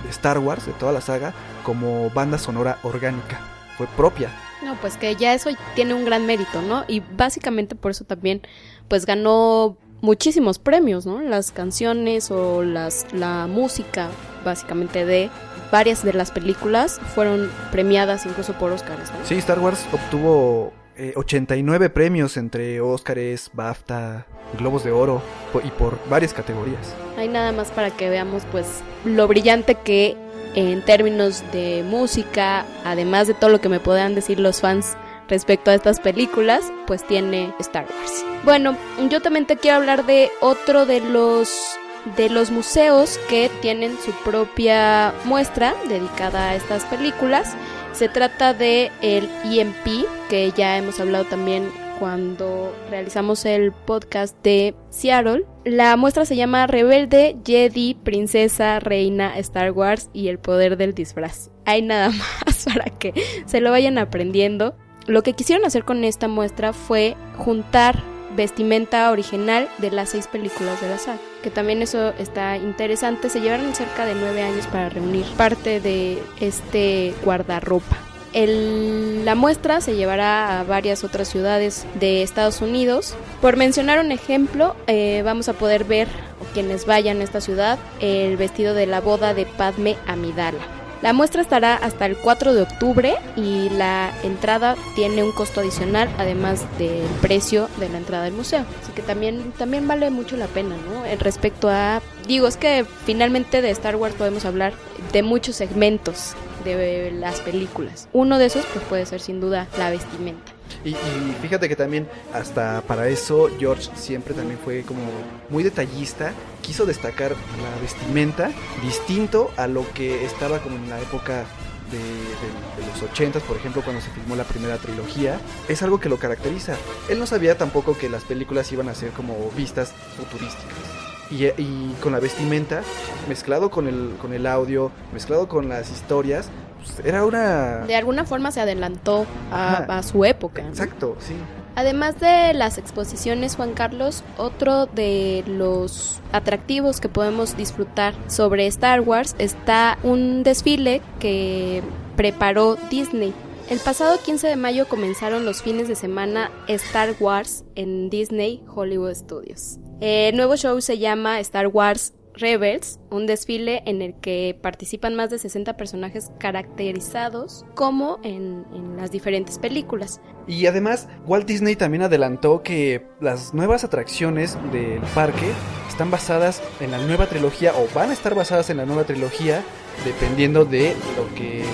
de 0.02 0.08
Star 0.08 0.38
Wars, 0.38 0.64
de 0.64 0.72
toda 0.72 0.92
la 0.92 1.02
saga, 1.02 1.34
como 1.62 2.08
banda 2.08 2.38
sonora 2.38 2.78
orgánica. 2.82 3.53
Fue 3.76 3.86
propia. 3.88 4.30
No, 4.64 4.76
pues 4.76 4.96
que 4.96 5.14
ya 5.16 5.34
eso 5.34 5.50
tiene 5.74 5.94
un 5.94 6.04
gran 6.04 6.26
mérito, 6.26 6.62
¿no? 6.62 6.84
Y 6.88 7.00
básicamente 7.00 7.74
por 7.74 7.90
eso 7.90 8.04
también, 8.04 8.42
pues 8.88 9.04
ganó 9.04 9.76
muchísimos 10.00 10.58
premios, 10.58 11.06
¿no? 11.06 11.20
Las 11.20 11.50
canciones 11.50 12.30
o 12.30 12.62
las, 12.62 13.06
la 13.12 13.46
música, 13.46 14.08
básicamente 14.44 15.04
de 15.04 15.30
varias 15.72 16.04
de 16.04 16.12
las 16.12 16.30
películas 16.30 17.00
fueron 17.14 17.50
premiadas 17.72 18.26
incluso 18.26 18.52
por 18.54 18.70
Oscars, 18.70 19.10
¿no? 19.10 19.24
Sí, 19.24 19.34
Star 19.36 19.58
Wars 19.58 19.86
obtuvo 19.92 20.72
eh, 20.96 21.12
89 21.16 21.90
premios 21.90 22.36
entre 22.36 22.80
Óscares, 22.80 23.50
BAFTA, 23.52 24.26
Globos 24.58 24.84
de 24.84 24.92
Oro 24.92 25.20
y 25.64 25.70
por 25.70 25.98
varias 26.08 26.32
categorías. 26.32 26.94
Hay 27.16 27.28
nada 27.28 27.50
más 27.52 27.70
para 27.70 27.90
que 27.90 28.08
veamos 28.08 28.44
pues 28.52 28.82
lo 29.04 29.26
brillante 29.26 29.74
que 29.74 30.16
en 30.54 30.82
términos 30.82 31.42
de 31.52 31.84
música, 31.86 32.64
además 32.84 33.26
de 33.26 33.34
todo 33.34 33.50
lo 33.50 33.60
que 33.60 33.68
me 33.68 33.80
puedan 33.80 34.14
decir 34.14 34.40
los 34.40 34.60
fans 34.60 34.96
respecto 35.28 35.70
a 35.70 35.74
estas 35.74 36.00
películas, 36.00 36.64
pues 36.86 37.06
tiene 37.06 37.54
Star 37.58 37.86
Wars. 37.86 38.24
Bueno, 38.44 38.76
yo 39.10 39.20
también 39.20 39.46
te 39.46 39.56
quiero 39.56 39.78
hablar 39.78 40.06
de 40.06 40.30
otro 40.40 40.86
de 40.86 41.00
los 41.00 41.78
de 42.16 42.28
los 42.28 42.50
museos 42.50 43.18
que 43.30 43.50
tienen 43.62 43.96
su 44.04 44.12
propia 44.24 45.14
muestra 45.24 45.74
dedicada 45.88 46.50
a 46.50 46.54
estas 46.54 46.84
películas. 46.84 47.56
Se 47.92 48.10
trata 48.10 48.52
de 48.52 48.92
el 49.00 49.30
EMP, 49.44 50.06
que 50.28 50.52
ya 50.52 50.76
hemos 50.76 51.00
hablado 51.00 51.24
también 51.24 51.70
cuando 52.04 52.76
realizamos 52.90 53.46
el 53.46 53.72
podcast 53.72 54.36
de 54.44 54.74
Seattle. 54.90 55.46
La 55.64 55.96
muestra 55.96 56.26
se 56.26 56.36
llama 56.36 56.66
Rebelde, 56.66 57.34
Jedi, 57.46 57.94
Princesa, 57.94 58.78
Reina, 58.78 59.38
Star 59.38 59.70
Wars 59.70 60.10
y 60.12 60.28
el 60.28 60.38
poder 60.38 60.76
del 60.76 60.92
disfraz. 60.92 61.48
Hay 61.64 61.80
nada 61.80 62.10
más 62.46 62.66
para 62.66 62.90
que 62.90 63.14
se 63.46 63.62
lo 63.62 63.70
vayan 63.70 63.96
aprendiendo. 63.96 64.76
Lo 65.06 65.22
que 65.22 65.32
quisieron 65.32 65.64
hacer 65.64 65.86
con 65.86 66.04
esta 66.04 66.28
muestra 66.28 66.74
fue 66.74 67.16
juntar 67.38 68.02
vestimenta 68.36 69.10
original 69.10 69.66
de 69.78 69.90
las 69.90 70.10
seis 70.10 70.26
películas 70.26 70.82
de 70.82 70.90
la 70.90 70.98
saga. 70.98 71.20
Que 71.42 71.48
también 71.48 71.80
eso 71.80 72.10
está 72.18 72.58
interesante. 72.58 73.30
Se 73.30 73.40
llevaron 73.40 73.74
cerca 73.74 74.04
de 74.04 74.14
nueve 74.14 74.42
años 74.42 74.66
para 74.66 74.90
reunir 74.90 75.24
parte 75.38 75.80
de 75.80 76.18
este 76.38 77.14
guardarropa. 77.24 77.96
El- 78.34 79.24
la 79.24 79.34
muestra 79.36 79.80
se 79.80 79.94
llevará 79.94 80.60
a 80.60 80.64
varias 80.64 81.04
otras 81.04 81.28
ciudades 81.28 81.86
de 81.98 82.22
Estados 82.22 82.60
Unidos. 82.60 83.14
Por 83.40 83.56
mencionar 83.56 84.00
un 84.00 84.10
ejemplo, 84.12 84.74
eh, 84.88 85.22
vamos 85.24 85.48
a 85.48 85.52
poder 85.54 85.84
ver, 85.84 86.08
o 86.40 86.52
quienes 86.52 86.84
vayan 86.84 87.20
a 87.20 87.24
esta 87.24 87.40
ciudad, 87.40 87.78
el 88.00 88.36
vestido 88.36 88.74
de 88.74 88.86
la 88.86 89.00
boda 89.00 89.34
de 89.34 89.46
Padme 89.46 89.96
Amidala. 90.06 90.58
La 91.00 91.12
muestra 91.12 91.42
estará 91.42 91.74
hasta 91.76 92.06
el 92.06 92.16
4 92.16 92.54
de 92.54 92.62
octubre 92.62 93.14
y 93.36 93.68
la 93.70 94.10
entrada 94.22 94.74
tiene 94.94 95.22
un 95.22 95.32
costo 95.32 95.60
adicional 95.60 96.08
además 96.16 96.64
del 96.78 97.04
precio 97.20 97.68
de 97.78 97.90
la 97.90 97.98
entrada 97.98 98.24
del 98.24 98.32
museo. 98.32 98.64
Así 98.82 98.90
que 98.92 99.02
también, 99.02 99.52
también 99.58 99.86
vale 99.86 100.08
mucho 100.10 100.36
la 100.38 100.46
pena, 100.46 100.76
¿no? 100.76 101.04
Respecto 101.20 101.68
a... 101.68 102.00
Digo, 102.26 102.46
es 102.46 102.56
que 102.56 102.86
finalmente 103.04 103.60
de 103.60 103.68
Star 103.70 103.96
Wars 103.96 104.14
podemos 104.14 104.46
hablar 104.46 104.72
de 105.12 105.22
muchos 105.22 105.56
segmentos 105.56 106.34
de 106.64 107.12
las 107.12 107.40
películas. 107.40 108.08
Uno 108.12 108.38
de 108.38 108.46
esos 108.46 108.64
pues 108.72 108.84
puede 108.86 109.06
ser 109.06 109.20
sin 109.20 109.40
duda 109.40 109.68
la 109.78 109.90
vestimenta. 109.90 110.52
Y, 110.84 110.90
y 110.90 111.36
fíjate 111.42 111.68
que 111.68 111.76
también 111.76 112.08
hasta 112.32 112.80
para 112.82 113.08
eso 113.08 113.48
George 113.58 113.90
siempre 113.94 114.34
también 114.34 114.58
fue 114.64 114.82
como 114.82 115.02
muy 115.50 115.62
detallista, 115.62 116.32
quiso 116.62 116.86
destacar 116.86 117.30
la 117.32 117.80
vestimenta 117.80 118.50
distinto 118.82 119.50
a 119.56 119.66
lo 119.66 119.84
que 119.92 120.24
estaba 120.24 120.58
como 120.60 120.76
en 120.76 120.88
la 120.90 120.98
época 121.00 121.44
de, 121.90 121.98
de- 121.98 122.82
de 122.86 122.90
los 122.90 123.02
80 123.02 123.40
por 123.40 123.56
ejemplo, 123.58 123.82
cuando 123.82 124.00
se 124.02 124.10
filmó 124.10 124.36
la 124.36 124.44
primera 124.44 124.78
trilogía. 124.78 125.38
Es 125.68 125.82
algo 125.82 126.00
que 126.00 126.08
lo 126.08 126.18
caracteriza. 126.18 126.74
Él 127.08 127.18
no 127.18 127.26
sabía 127.26 127.56
tampoco 127.58 127.96
que 127.96 128.08
las 128.08 128.24
películas 128.24 128.72
iban 128.72 128.88
a 128.88 128.94
ser 128.94 129.10
como 129.10 129.50
vistas 129.56 129.92
futurísticas. 130.16 131.13
Y, 131.30 131.46
y 131.46 131.94
con 132.02 132.12
la 132.12 132.20
vestimenta, 132.20 132.82
mezclado 133.28 133.70
con 133.70 133.88
el, 133.88 134.14
con 134.20 134.32
el 134.32 134.46
audio, 134.46 134.90
mezclado 135.12 135.48
con 135.48 135.68
las 135.68 135.90
historias, 135.90 136.50
pues, 136.84 137.06
era 137.06 137.24
una... 137.24 137.78
De 137.86 137.96
alguna 137.96 138.24
forma 138.24 138.50
se 138.50 138.60
adelantó 138.60 139.26
a, 139.50 140.02
su 140.02 140.24
época. 140.24 140.62
¿no? 140.62 140.68
Exacto, 140.68 141.16
sí. 141.18 141.34
Además 141.76 142.20
de 142.20 142.54
las 142.54 142.78
exposiciones, 142.78 143.56
Juan 143.56 143.72
Carlos, 143.72 144.22
otro 144.38 144.86
de 144.86 145.42
los 145.46 146.20
atractivos 146.32 147.00
que 147.00 147.08
podemos 147.08 147.56
disfrutar 147.56 148.14
sobre 148.28 148.66
Star 148.68 149.00
Wars 149.00 149.34
está 149.38 149.98
un 150.04 150.44
desfile 150.44 151.02
que 151.18 151.82
preparó 152.16 152.76
Disney. 152.90 153.34
El 153.68 153.80
pasado 153.80 154.18
15 154.24 154.46
de 154.46 154.56
mayo 154.56 154.86
comenzaron 154.86 155.44
los 155.44 155.62
fines 155.62 155.88
de 155.88 155.96
semana 155.96 156.50
Star 156.68 157.14
Wars 157.18 157.64
en 157.74 158.08
Disney 158.08 158.62
Hollywood 158.72 159.14
Studios. 159.14 159.78
El 160.06 160.36
nuevo 160.36 160.54
show 160.54 160.78
se 160.82 160.98
llama 160.98 161.40
Star 161.40 161.68
Wars 161.68 162.12
Rebels, 162.34 163.00
un 163.08 163.24
desfile 163.26 163.82
en 163.86 164.02
el 164.02 164.12
que 164.20 164.54
participan 164.60 165.14
más 165.14 165.30
de 165.30 165.38
60 165.38 165.78
personajes 165.78 166.30
caracterizados 166.38 167.64
como 167.74 168.20
en, 168.22 168.66
en 168.74 168.98
las 168.98 169.10
diferentes 169.10 169.58
películas. 169.58 170.20
Y 170.46 170.66
además, 170.66 171.08
Walt 171.24 171.46
Disney 171.46 171.74
también 171.74 172.02
adelantó 172.02 172.62
que 172.62 173.06
las 173.22 173.54
nuevas 173.54 173.82
atracciones 173.82 174.58
del 174.72 175.00
parque 175.14 175.50
están 175.88 176.10
basadas 176.10 176.62
en 176.80 176.90
la 176.90 176.98
nueva 176.98 177.24
trilogía 177.24 177.72
o 177.74 177.88
van 177.94 178.10
a 178.10 178.12
estar 178.12 178.34
basadas 178.34 178.68
en 178.68 178.76
la 178.76 178.84
nueva 178.84 179.04
trilogía 179.04 179.62
dependiendo 180.04 180.66
de 180.66 180.94
lo 181.16 181.34
que 181.34 181.64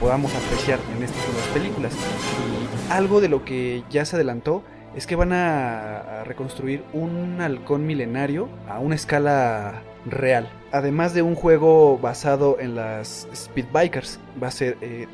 podamos 0.00 0.34
apreciar 0.34 0.80
en 0.96 1.04
estas 1.04 1.24
nuevas 1.28 1.48
películas. 1.54 1.92
Y 1.94 2.92
algo 2.92 3.20
de 3.20 3.28
lo 3.28 3.44
que 3.44 3.84
ya 3.90 4.04
se 4.04 4.16
adelantó 4.16 4.64
es 4.96 5.06
que 5.06 5.14
van 5.14 5.32
a, 5.32 6.24
reconstruir 6.24 6.82
un 6.92 7.40
halcón 7.40 7.86
milenario 7.86 8.48
a 8.68 8.80
una 8.80 8.94
escala 8.94 9.82
real. 10.06 10.48
Además 10.72 11.14
de 11.14 11.22
un 11.22 11.34
juego 11.34 11.98
basado 11.98 12.58
en 12.58 12.74
las 12.74 13.28
Speed 13.32 13.66
Bikers, 13.72 14.18
va 14.42 14.48
a 14.48 14.50
ser 14.50 14.76
eh, 14.80 15.06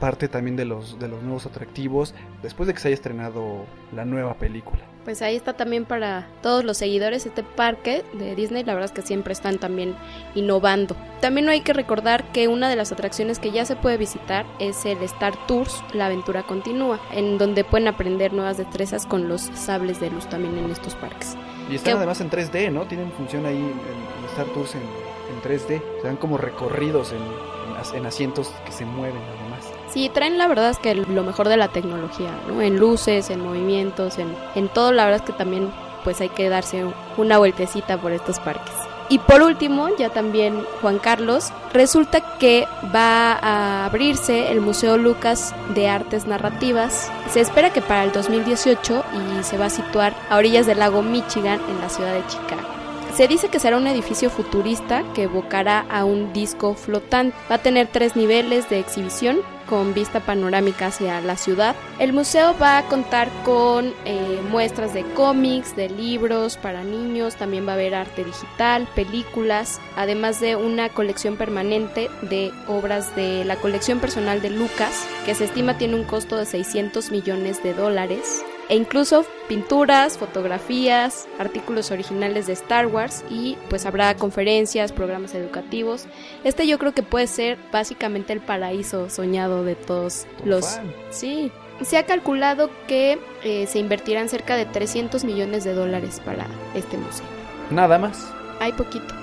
parte 0.00 0.28
también 0.28 0.56
de 0.56 0.64
los, 0.64 0.98
de 0.98 1.08
los 1.08 1.22
nuevos 1.22 1.46
atractivos 1.46 2.14
después 2.42 2.66
de 2.66 2.74
que 2.74 2.80
se 2.80 2.88
haya 2.88 2.94
estrenado 2.94 3.64
la 3.94 4.04
nueva 4.04 4.34
película. 4.34 4.82
Pues 5.08 5.22
ahí 5.22 5.36
está 5.36 5.54
también 5.54 5.86
para 5.86 6.26
todos 6.42 6.64
los 6.64 6.76
seguidores 6.76 7.24
este 7.24 7.42
parque 7.42 8.04
de 8.12 8.34
Disney, 8.34 8.62
la 8.62 8.74
verdad 8.74 8.90
es 8.90 8.92
que 8.92 9.00
siempre 9.00 9.32
están 9.32 9.56
también 9.56 9.94
innovando. 10.34 10.96
También 11.22 11.46
no 11.46 11.50
hay 11.50 11.62
que 11.62 11.72
recordar 11.72 12.30
que 12.30 12.46
una 12.46 12.68
de 12.68 12.76
las 12.76 12.92
atracciones 12.92 13.38
que 13.38 13.50
ya 13.50 13.64
se 13.64 13.74
puede 13.74 13.96
visitar 13.96 14.44
es 14.58 14.84
el 14.84 14.98
Star 15.04 15.32
Tours, 15.46 15.82
la 15.94 16.04
aventura 16.08 16.42
continúa, 16.42 17.00
en 17.10 17.38
donde 17.38 17.64
pueden 17.64 17.88
aprender 17.88 18.34
nuevas 18.34 18.58
destrezas 18.58 19.06
con 19.06 19.30
los 19.30 19.40
sables 19.54 19.98
de 19.98 20.10
luz 20.10 20.26
también 20.28 20.58
en 20.58 20.70
estos 20.70 20.94
parques. 20.94 21.38
Y 21.70 21.76
están 21.76 21.96
además 21.96 22.20
en 22.20 22.28
3D, 22.28 22.70
¿no? 22.70 22.84
Tienen 22.86 23.10
función 23.12 23.46
ahí 23.46 23.56
en, 23.56 23.64
en 23.64 24.24
Star 24.32 24.44
Tours 24.52 24.74
en, 24.74 24.82
en 24.82 25.42
3D. 25.42 25.80
Se 26.02 26.06
dan 26.06 26.16
como 26.16 26.36
recorridos 26.36 27.12
en, 27.12 27.16
en 27.22 27.76
as- 27.80 27.94
en 27.94 28.04
asientos 28.04 28.52
que 28.66 28.72
se 28.72 28.84
mueven 28.84 29.16
además. 29.16 29.47
Sí, 29.92 30.10
traen 30.10 30.38
la 30.38 30.46
verdad 30.46 30.70
es 30.70 30.78
que 30.78 30.94
lo 30.94 31.22
mejor 31.22 31.48
de 31.48 31.56
la 31.56 31.68
tecnología, 31.68 32.30
¿no? 32.46 32.60
En 32.60 32.78
luces, 32.78 33.30
en 33.30 33.40
movimientos, 33.40 34.18
en, 34.18 34.34
en 34.54 34.68
todo, 34.68 34.92
la 34.92 35.04
verdad 35.04 35.22
es 35.22 35.26
que 35.26 35.36
también 35.36 35.70
pues 36.04 36.20
hay 36.20 36.28
que 36.28 36.48
darse 36.48 36.84
una 37.16 37.38
vueltecita 37.38 37.98
por 37.98 38.12
estos 38.12 38.38
parques. 38.40 38.74
Y 39.10 39.18
por 39.18 39.40
último, 39.42 39.88
ya 39.96 40.10
también 40.10 40.66
Juan 40.82 40.98
Carlos, 40.98 41.50
resulta 41.72 42.38
que 42.38 42.66
va 42.94 43.32
a 43.32 43.86
abrirse 43.86 44.52
el 44.52 44.60
Museo 44.60 44.98
Lucas 44.98 45.54
de 45.74 45.88
Artes 45.88 46.26
Narrativas. 46.26 47.10
Se 47.30 47.40
espera 47.40 47.72
que 47.72 47.80
para 47.80 48.04
el 48.04 48.12
2018 48.12 49.04
y 49.14 49.44
se 49.44 49.56
va 49.56 49.66
a 49.66 49.70
situar 49.70 50.14
a 50.28 50.36
orillas 50.36 50.66
del 50.66 50.80
lago 50.80 51.02
Michigan 51.02 51.58
en 51.70 51.80
la 51.80 51.88
ciudad 51.88 52.12
de 52.12 52.26
Chicago. 52.26 52.68
Se 53.14 53.26
dice 53.26 53.48
que 53.48 53.58
será 53.58 53.78
un 53.78 53.86
edificio 53.86 54.28
futurista 54.28 55.02
que 55.14 55.22
evocará 55.22 55.86
a 55.90 56.04
un 56.04 56.34
disco 56.34 56.74
flotante. 56.74 57.34
Va 57.50 57.56
a 57.56 57.62
tener 57.62 57.88
tres 57.90 58.14
niveles 58.14 58.68
de 58.68 58.78
exhibición 58.78 59.38
con 59.68 59.94
vista 59.94 60.20
panorámica 60.20 60.86
hacia 60.86 61.20
la 61.20 61.36
ciudad. 61.36 61.76
El 61.98 62.12
museo 62.12 62.56
va 62.60 62.78
a 62.78 62.84
contar 62.84 63.28
con 63.44 63.92
eh, 64.04 64.40
muestras 64.50 64.94
de 64.94 65.04
cómics, 65.14 65.76
de 65.76 65.88
libros 65.88 66.56
para 66.56 66.84
niños, 66.84 67.36
también 67.36 67.66
va 67.66 67.72
a 67.72 67.74
haber 67.74 67.94
arte 67.94 68.24
digital, 68.24 68.88
películas, 68.94 69.80
además 69.96 70.40
de 70.40 70.56
una 70.56 70.88
colección 70.88 71.36
permanente 71.36 72.10
de 72.22 72.52
obras 72.66 73.14
de 73.14 73.44
la 73.44 73.56
colección 73.56 73.98
personal 74.00 74.40
de 74.40 74.50
Lucas, 74.50 75.06
que 75.24 75.34
se 75.34 75.44
estima 75.44 75.78
tiene 75.78 75.94
un 75.94 76.04
costo 76.04 76.36
de 76.36 76.46
600 76.46 77.10
millones 77.10 77.62
de 77.62 77.74
dólares 77.74 78.44
e 78.68 78.76
incluso 78.76 79.24
pinturas, 79.48 80.18
fotografías, 80.18 81.26
artículos 81.38 81.90
originales 81.90 82.46
de 82.46 82.52
Star 82.52 82.86
Wars 82.86 83.24
y 83.30 83.56
pues 83.68 83.86
habrá 83.86 84.14
conferencias, 84.14 84.92
programas 84.92 85.34
educativos. 85.34 86.06
Este 86.44 86.66
yo 86.66 86.78
creo 86.78 86.92
que 86.92 87.02
puede 87.02 87.26
ser 87.26 87.58
básicamente 87.72 88.32
el 88.32 88.40
paraíso 88.40 89.08
soñado 89.10 89.64
de 89.64 89.74
todos 89.74 90.26
los... 90.44 90.78
Sí, 91.10 91.50
se 91.82 91.96
ha 91.96 92.04
calculado 92.04 92.70
que 92.86 93.18
eh, 93.44 93.66
se 93.66 93.78
invertirán 93.78 94.28
cerca 94.28 94.56
de 94.56 94.66
300 94.66 95.24
millones 95.24 95.64
de 95.64 95.74
dólares 95.74 96.20
para 96.24 96.46
este 96.74 96.96
museo. 96.96 97.26
Nada 97.70 97.98
más. 97.98 98.26
Hay 98.60 98.72
poquito. 98.72 99.14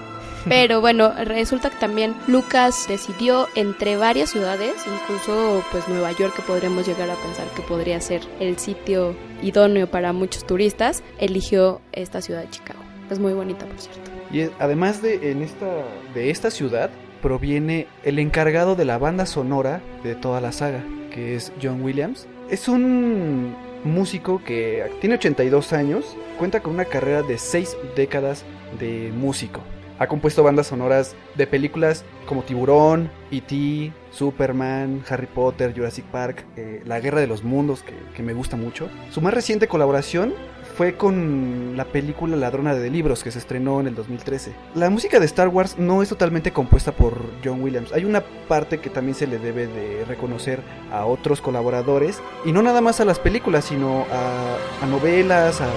Pero 0.48 0.80
bueno, 0.80 1.12
resulta 1.24 1.72
que 1.72 1.78
también 1.78 2.16
Lucas 2.28 2.86
decidió 2.88 3.48
entre 3.56 3.98
varias 3.98 4.30
ciudades, 4.30 4.74
incluso 4.86 5.64
pues 5.72 5.88
Nueva 5.88 6.12
York, 6.12 6.36
que 6.36 6.44
podríamos 6.44 6.86
llegar 6.88 7.10
a 7.10 7.16
pensar 7.16 7.48
que 7.56 7.64
podría 7.64 8.00
ser 8.00 8.22
el 8.40 8.60
sitio 8.60 9.16
idóneo 9.46 9.90
para 9.90 10.14
muchos 10.14 10.46
turistas, 10.46 11.04
eligió 11.20 11.82
esta 11.92 12.22
ciudad 12.22 12.42
de 12.42 12.50
Chicago. 12.50 12.80
Es 13.10 13.20
muy 13.20 13.34
bonita, 13.34 13.66
por 13.66 13.80
cierto. 13.80 14.12
Y 14.32 14.50
además 14.60 15.02
de 15.02 15.32
en 15.32 15.42
esta 15.42 15.68
de 16.14 16.32
esta 16.32 16.50
ciudad 16.50 16.90
proviene 17.22 17.88
el 18.04 18.20
encargado 18.20 18.76
de 18.76 18.86
la 18.86 18.98
banda 18.98 19.26
sonora 19.26 19.82
de 20.04 20.16
toda 20.16 20.42
la 20.42 20.52
saga, 20.52 20.84
que 21.12 21.36
es 21.36 21.52
John 21.62 21.82
Williams. 21.84 22.28
Es 22.50 22.68
un 22.68 23.56
músico 23.84 24.42
que 24.44 24.92
tiene 25.00 25.16
82 25.16 25.74
años, 25.74 26.18
cuenta 26.38 26.62
con 26.62 26.74
una 26.74 26.86
carrera 26.86 27.22
de 27.22 27.38
6 27.38 27.78
décadas 27.96 28.44
de 28.80 29.12
músico. 29.16 29.62
Ha 30.00 30.08
compuesto 30.08 30.44
bandas 30.44 30.68
sonoras 30.68 31.16
de 31.36 31.48
películas 31.48 32.04
como 32.26 32.44
Tiburón, 32.44 33.10
E.T., 33.32 33.94
Superman, 34.12 35.04
Harry 35.10 35.28
Potter, 35.28 35.74
Jurassic 35.76 36.06
Park, 36.06 36.46
eh, 36.58 36.82
La 36.86 37.00
Guerra 37.00 37.20
de 37.20 37.28
los 37.28 37.44
Mundos, 37.44 37.84
que, 37.84 37.94
que, 38.16 38.24
me 38.24 38.34
gusta 38.34 38.58
mucho. 38.58 38.90
Su 39.12 39.22
más 39.22 39.34
reciente 39.34 39.68
colaboración 39.68 40.34
fue 40.76 40.96
con 40.98 41.78
la 41.78 41.86
película 41.86 42.36
Ladrona 42.36 42.76
de 42.76 42.90
Libros, 42.90 43.24
que 43.24 43.32
se 43.32 43.40
estrenó 43.40 43.80
en 43.80 43.88
el 43.88 43.96
2013. 43.96 44.54
La 44.74 44.90
música 44.90 45.20
de 45.20 45.26
Star 45.26 45.48
Wars 45.48 45.78
no 45.78 46.02
es 46.02 46.10
totalmente 46.10 46.52
compuesta 46.52 46.92
por 46.92 47.22
John 47.44 47.62
Williams. 47.62 47.94
Hay 47.94 48.04
una 48.04 48.22
parte 48.48 48.80
que 48.80 48.90
también 48.90 49.16
se 49.16 49.28
le 49.28 49.38
debe 49.38 49.68
de 49.68 50.04
reconocer 50.06 50.62
a 50.92 51.06
otros 51.06 51.40
colaboradores, 51.40 52.22
y 52.44 52.52
no 52.52 52.62
nada 52.62 52.82
más 52.82 53.00
a 53.00 53.06
las 53.06 53.20
películas, 53.20 53.66
sino 53.66 54.06
a, 54.12 54.58
a 54.84 54.86
novelas, 54.88 55.62
a 55.62 55.70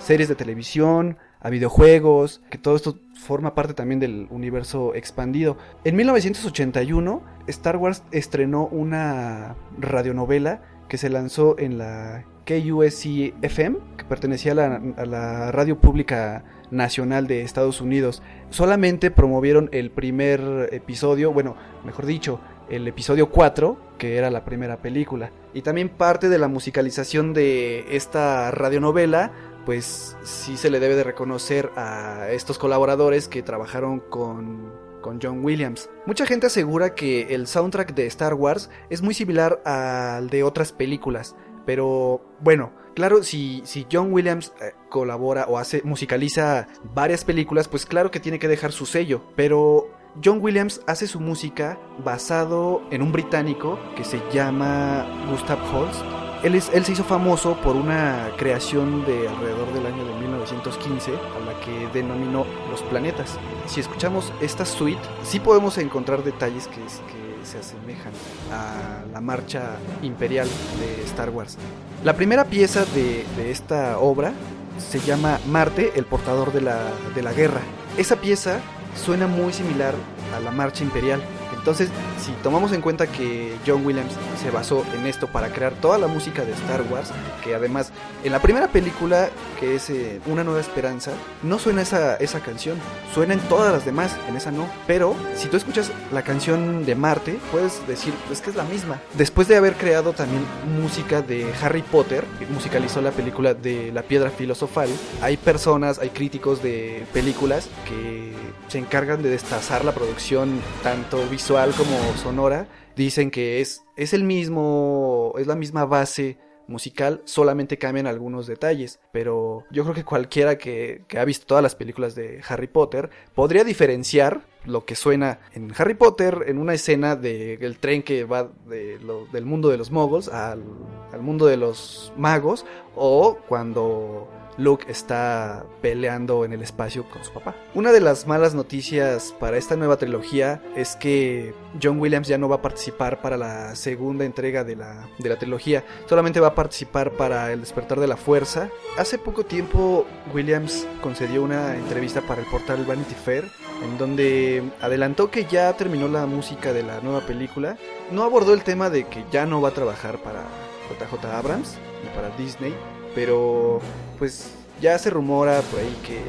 series 0.00 0.28
de 0.28 0.36
televisión, 0.36 1.18
a 1.40 1.50
videojuegos, 1.50 2.42
que 2.50 2.58
todo 2.58 2.76
esto 2.76 2.98
forma 3.14 3.54
parte 3.54 3.74
también 3.74 4.00
del 4.00 4.26
universo 4.30 4.94
expandido. 4.94 5.56
En 5.84 5.96
1981, 5.96 7.22
Star 7.46 7.76
Wars 7.76 8.02
estrenó 8.10 8.66
una 8.66 9.56
radionovela 9.78 10.62
que 10.88 10.98
se 10.98 11.10
lanzó 11.10 11.58
en 11.58 11.78
la 11.78 12.24
KUSC 12.46 13.34
FM, 13.42 13.78
que 13.96 14.04
pertenecía 14.04 14.52
a 14.52 14.54
la, 14.54 14.82
a 14.96 15.04
la, 15.04 15.52
radio 15.52 15.80
pública 15.80 16.44
nacional 16.70 17.26
de 17.26 17.42
Estados 17.42 17.80
Unidos. 17.80 18.22
Solamente 18.50 19.10
promovieron 19.10 19.68
el 19.72 19.90
primer 19.90 20.68
episodio, 20.72 21.32
bueno, 21.32 21.56
mejor 21.84 22.06
dicho, 22.06 22.40
el 22.70 22.86
episodio 22.86 23.30
4, 23.30 23.76
que 23.98 24.16
era 24.16 24.30
la 24.30 24.44
primera 24.44 24.78
película. 24.78 25.30
Y 25.54 25.62
también 25.62 25.88
parte 25.88 26.28
de 26.28 26.38
la 26.38 26.48
musicalización 26.48 27.32
de 27.32 27.96
esta 27.96 28.50
radionovela 28.50 29.32
pues 29.66 30.16
sí 30.22 30.56
se 30.56 30.70
le 30.70 30.80
debe 30.80 30.94
de 30.94 31.02
reconocer 31.02 31.70
a 31.76 32.30
estos 32.30 32.56
colaboradores 32.56 33.28
que 33.28 33.42
trabajaron 33.42 33.98
con, 33.98 34.72
con, 35.02 35.18
John 35.20 35.44
Williams. 35.44 35.90
Mucha 36.06 36.24
gente 36.24 36.46
asegura 36.46 36.94
que 36.94 37.34
el 37.34 37.48
soundtrack 37.48 37.92
de 37.94 38.06
Star 38.06 38.34
Wars 38.34 38.70
es 38.88 39.02
muy 39.02 39.12
similar 39.12 39.60
al 39.64 40.30
de 40.30 40.44
otras 40.44 40.72
películas, 40.72 41.34
pero 41.66 42.24
bueno, 42.40 42.72
claro, 42.94 43.24
si, 43.24 43.60
si 43.64 43.86
John 43.90 44.12
Williams 44.12 44.54
eh, 44.62 44.72
colabora 44.88 45.46
o 45.46 45.58
hace, 45.58 45.82
musicaliza 45.82 46.68
varias 46.94 47.24
películas, 47.24 47.66
pues 47.66 47.86
claro 47.86 48.12
que 48.12 48.20
tiene 48.20 48.38
que 48.38 48.48
dejar 48.48 48.70
su 48.70 48.86
sello, 48.86 49.22
pero 49.34 49.90
John 50.24 50.38
Williams 50.40 50.80
hace 50.86 51.08
su 51.08 51.18
música 51.18 51.78
basado 52.04 52.82
en 52.92 53.02
un 53.02 53.10
británico 53.10 53.80
que 53.96 54.04
se 54.04 54.22
llama 54.32 55.26
Gustav 55.28 55.58
Holst 55.74 56.25
él, 56.46 56.62
se 56.62 56.92
hizo 56.92 57.04
famoso 57.04 57.56
por 57.60 57.76
una 57.76 58.30
creación 58.36 59.04
de 59.04 59.28
alrededor 59.28 59.72
del 59.72 59.86
año 59.86 60.04
de 60.04 60.14
1915 60.20 61.12
a 61.12 61.44
la 61.44 61.60
que 61.60 61.88
denominó 61.92 62.46
los 62.70 62.82
planetas. 62.82 63.38
Si 63.66 63.80
escuchamos 63.80 64.32
esta 64.40 64.64
suite, 64.64 65.00
sí 65.24 65.40
podemos 65.40 65.76
encontrar 65.78 66.22
detalles 66.22 66.68
que, 66.68 66.76
que 66.76 67.44
se 67.44 67.58
asemejan 67.58 68.12
a 68.52 69.04
la 69.12 69.20
marcha 69.20 69.76
imperial 70.02 70.48
de 70.78 71.04
Star 71.04 71.30
Wars. 71.30 71.58
La 72.04 72.14
primera 72.14 72.44
pieza 72.44 72.84
de, 72.84 73.24
de 73.36 73.50
esta 73.50 73.98
obra 73.98 74.32
se 74.78 75.00
llama 75.00 75.40
Marte, 75.48 75.92
el 75.96 76.04
portador 76.04 76.52
de 76.52 76.60
la, 76.60 76.78
de 77.14 77.22
la 77.22 77.32
guerra. 77.32 77.60
Esa 77.96 78.16
pieza 78.16 78.60
suena 78.94 79.26
muy 79.26 79.52
similar 79.52 79.94
a 80.36 80.40
la 80.40 80.50
marcha 80.50 80.84
imperial. 80.84 81.20
Entonces, 81.66 81.88
si 82.24 82.30
tomamos 82.44 82.70
en 82.70 82.80
cuenta 82.80 83.08
que 83.08 83.56
John 83.66 83.84
Williams 83.84 84.12
se 84.40 84.52
basó 84.52 84.86
en 84.94 85.04
esto 85.04 85.26
para 85.26 85.48
crear 85.48 85.72
toda 85.72 85.98
la 85.98 86.06
música 86.06 86.44
de 86.44 86.52
Star 86.52 86.82
Wars, 86.82 87.10
que 87.42 87.56
además 87.56 87.90
en 88.22 88.30
la 88.30 88.40
primera 88.40 88.68
película, 88.68 89.30
que 89.58 89.74
es 89.74 89.90
eh, 89.90 90.20
Una 90.26 90.44
Nueva 90.44 90.60
Esperanza, 90.60 91.10
no 91.42 91.58
suena 91.58 91.82
esa, 91.82 92.14
esa 92.18 92.38
canción, 92.38 92.78
suena 93.12 93.34
en 93.34 93.40
todas 93.40 93.72
las 93.72 93.84
demás, 93.84 94.16
en 94.28 94.36
esa 94.36 94.52
no. 94.52 94.68
Pero 94.86 95.16
si 95.34 95.48
tú 95.48 95.56
escuchas 95.56 95.90
la 96.12 96.22
canción 96.22 96.86
de 96.86 96.94
Marte, 96.94 97.36
puedes 97.50 97.84
decir, 97.88 98.14
es 98.30 98.40
que 98.40 98.50
es 98.50 98.56
la 98.56 98.62
misma. 98.62 99.00
Después 99.14 99.48
de 99.48 99.56
haber 99.56 99.74
creado 99.74 100.12
también 100.12 100.44
música 100.80 101.20
de 101.20 101.52
Harry 101.60 101.82
Potter, 101.82 102.22
que 102.38 102.46
musicalizó 102.46 103.00
la 103.00 103.10
película 103.10 103.54
de 103.54 103.90
La 103.90 104.02
Piedra 104.02 104.30
Filosofal, 104.30 104.88
hay 105.20 105.36
personas, 105.36 105.98
hay 105.98 106.10
críticos 106.10 106.62
de 106.62 107.04
películas 107.12 107.68
que 107.88 108.32
se 108.68 108.78
encargan 108.78 109.22
de 109.22 109.30
destazar 109.30 109.84
la 109.84 109.92
producción 109.92 110.60
tanto 110.84 111.26
visual 111.28 111.55
como 111.56 112.14
sonora, 112.22 112.68
dicen 112.96 113.30
que 113.30 113.62
es, 113.62 113.82
es 113.96 114.12
el 114.12 114.24
mismo, 114.24 115.32
es 115.38 115.46
la 115.46 115.56
misma 115.56 115.86
base 115.86 116.36
musical, 116.68 117.22
solamente 117.24 117.78
cambian 117.78 118.06
algunos 118.06 118.46
detalles, 118.46 119.00
pero 119.10 119.64
yo 119.70 119.84
creo 119.84 119.94
que 119.94 120.04
cualquiera 120.04 120.58
que, 120.58 121.04
ha 121.18 121.24
visto 121.24 121.46
todas 121.46 121.62
las 121.62 121.74
películas 121.74 122.14
de 122.14 122.42
Harry 122.46 122.66
Potter 122.66 123.08
podría 123.34 123.64
diferenciar 123.64 124.42
lo 124.66 124.84
que 124.84 124.96
suena 124.96 125.38
en 125.54 125.72
Harry 125.78 125.94
Potter 125.94 126.44
en 126.46 126.58
una 126.58 126.74
escena 126.74 127.16
del 127.16 127.58
de 127.58 127.76
tren 127.80 128.02
que 128.02 128.24
va 128.24 128.50
del 128.66 129.46
mundo 129.46 129.70
de 129.70 129.78
los 129.78 129.90
moguls 129.90 130.28
al, 130.28 130.62
al 131.10 131.22
mundo 131.22 131.46
de 131.46 131.56
los 131.56 132.12
magos 132.18 132.66
o 132.96 133.38
cuando 133.48 134.28
Luke 134.58 134.90
está 134.90 135.64
peleando 135.82 136.44
en 136.44 136.52
el 136.52 136.62
espacio 136.62 137.08
con 137.08 137.24
su 137.24 137.32
papá. 137.32 137.54
Una 137.74 137.92
de 137.92 138.00
las 138.00 138.26
malas 138.26 138.54
noticias 138.54 139.34
para 139.38 139.56
esta 139.56 139.76
nueva 139.76 139.96
trilogía 139.96 140.62
es 140.74 140.96
que 140.96 141.54
John 141.82 142.00
Williams 142.00 142.28
ya 142.28 142.38
no 142.38 142.48
va 142.48 142.56
a 142.56 142.62
participar 142.62 143.20
para 143.20 143.36
la 143.36 143.74
segunda 143.76 144.24
entrega 144.24 144.64
de 144.64 144.76
la, 144.76 145.08
de 145.18 145.28
la 145.28 145.38
trilogía, 145.38 145.84
solamente 146.06 146.40
va 146.40 146.48
a 146.48 146.54
participar 146.54 147.12
para 147.12 147.52
El 147.52 147.60
despertar 147.60 148.00
de 148.00 148.06
la 148.06 148.16
fuerza. 148.16 148.68
Hace 148.96 149.18
poco 149.18 149.44
tiempo 149.44 150.06
Williams 150.34 150.86
concedió 151.02 151.42
una 151.42 151.76
entrevista 151.76 152.20
para 152.22 152.40
el 152.40 152.46
portal 152.48 152.84
Vanity 152.84 153.14
Fair 153.14 153.44
en 153.82 153.98
donde 153.98 154.62
adelantó 154.80 155.30
que 155.30 155.44
ya 155.44 155.72
terminó 155.74 156.08
la 156.08 156.26
música 156.26 156.72
de 156.72 156.82
la 156.82 157.00
nueva 157.00 157.20
película. 157.20 157.76
No 158.10 158.22
abordó 158.22 158.54
el 158.54 158.62
tema 158.62 158.90
de 158.90 159.04
que 159.04 159.24
ya 159.30 159.46
no 159.46 159.60
va 159.60 159.70
a 159.70 159.74
trabajar 159.74 160.18
para 160.18 160.44
JJ 160.88 161.26
Abrams 161.26 161.76
y 162.04 162.16
para 162.16 162.30
Disney, 162.36 162.74
pero 163.14 163.80
pues 164.18 164.48
ya 164.80 164.98
se 164.98 165.10
rumora 165.10 165.60
por 165.62 165.80
ahí 165.80 165.96
que 166.04 166.20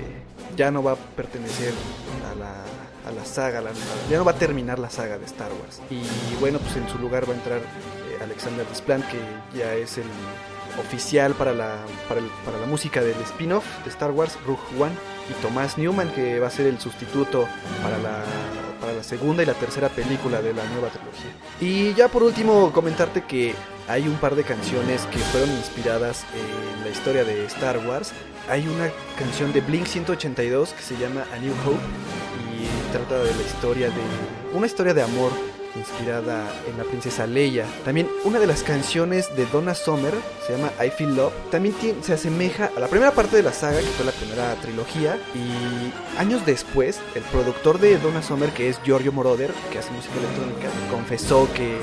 ya 0.55 0.71
no 0.71 0.83
va 0.83 0.93
a 0.93 0.95
pertenecer 0.95 1.73
a 2.31 2.35
la, 2.35 2.63
a 3.07 3.11
la 3.11 3.25
saga, 3.25 3.61
ya 4.09 4.17
no 4.17 4.25
va 4.25 4.31
a 4.31 4.35
terminar 4.35 4.79
la 4.79 4.89
saga 4.89 5.17
de 5.17 5.25
Star 5.25 5.51
Wars. 5.61 5.81
Y 5.89 6.03
bueno, 6.39 6.59
pues 6.59 6.75
en 6.75 6.87
su 6.89 6.97
lugar 6.97 7.27
va 7.29 7.33
a 7.33 7.37
entrar 7.37 7.59
eh, 7.59 8.23
Alexander 8.23 8.65
Desplat, 8.67 9.01
que 9.09 9.19
ya 9.57 9.73
es 9.73 9.97
el 9.97 10.07
oficial 10.79 11.33
para 11.33 11.53
la, 11.53 11.77
para, 12.07 12.21
para 12.45 12.59
la 12.59 12.65
música 12.67 13.01
del 13.01 13.19
spin-off 13.21 13.65
de 13.83 13.89
Star 13.89 14.11
Wars, 14.11 14.37
Rogue 14.45 14.61
One, 14.79 14.95
y 15.29 15.33
Thomas 15.41 15.77
Newman, 15.77 16.11
que 16.13 16.39
va 16.39 16.47
a 16.47 16.51
ser 16.51 16.67
el 16.67 16.79
sustituto 16.79 17.47
para 17.83 17.97
la, 17.97 18.23
para 18.77 18.93
la 18.93 19.03
segunda 19.03 19.43
y 19.43 19.45
la 19.45 19.53
tercera 19.53 19.89
película 19.89 20.41
de 20.41 20.53
la 20.53 20.63
nueva 20.65 20.89
trilogía. 20.89 21.31
Y 21.59 21.93
ya 21.93 22.07
por 22.07 22.23
último 22.23 22.71
comentarte 22.71 23.23
que 23.23 23.53
hay 23.87 24.07
un 24.07 24.15
par 24.15 24.35
de 24.35 24.43
canciones 24.43 25.05
que 25.11 25.19
fueron 25.19 25.49
inspiradas 25.51 26.25
en 26.33 26.83
la 26.83 26.89
historia 26.89 27.23
de 27.23 27.45
Star 27.45 27.77
Wars. 27.87 28.11
Hay 28.49 28.67
una 28.67 28.89
canción 29.17 29.53
de 29.53 29.61
Blink 29.61 29.85
182 29.85 30.73
que 30.73 30.81
se 30.81 30.97
llama 30.97 31.25
A 31.33 31.37
New 31.39 31.53
Hope 31.65 31.79
y 32.53 32.91
trata 32.91 33.19
de 33.19 33.33
la 33.33 33.41
historia 33.41 33.87
de 33.87 34.57
una 34.57 34.65
historia 34.65 34.93
de 34.93 35.03
amor 35.03 35.31
inspirada 35.77 36.49
en 36.69 36.77
la 36.77 36.83
princesa 36.83 37.27
Leia. 37.27 37.65
También 37.85 38.09
una 38.23 38.39
de 38.39 38.47
las 38.47 38.63
canciones 38.63 39.35
de 39.35 39.45
Donna 39.45 39.73
Summer, 39.73 40.13
se 40.45 40.53
llama 40.53 40.71
I 40.83 40.89
Feel 40.89 41.15
Love, 41.15 41.33
también 41.51 41.75
se 42.01 42.13
asemeja 42.13 42.71
a 42.75 42.79
la 42.79 42.87
primera 42.87 43.11
parte 43.11 43.37
de 43.37 43.43
la 43.43 43.53
saga, 43.53 43.79
que 43.79 43.85
fue 43.85 44.05
la 44.05 44.11
primera 44.11 44.55
trilogía, 44.55 45.17
y 45.35 46.19
años 46.19 46.45
después, 46.45 46.99
el 47.15 47.23
productor 47.23 47.79
de 47.79 47.97
Donna 47.97 48.21
Summer, 48.21 48.49
que 48.51 48.69
es 48.69 48.81
Giorgio 48.83 49.11
Moroder, 49.11 49.51
que 49.71 49.79
hace 49.79 49.91
música 49.91 50.15
electrónica, 50.17 50.69
confesó 50.91 51.47
que 51.53 51.77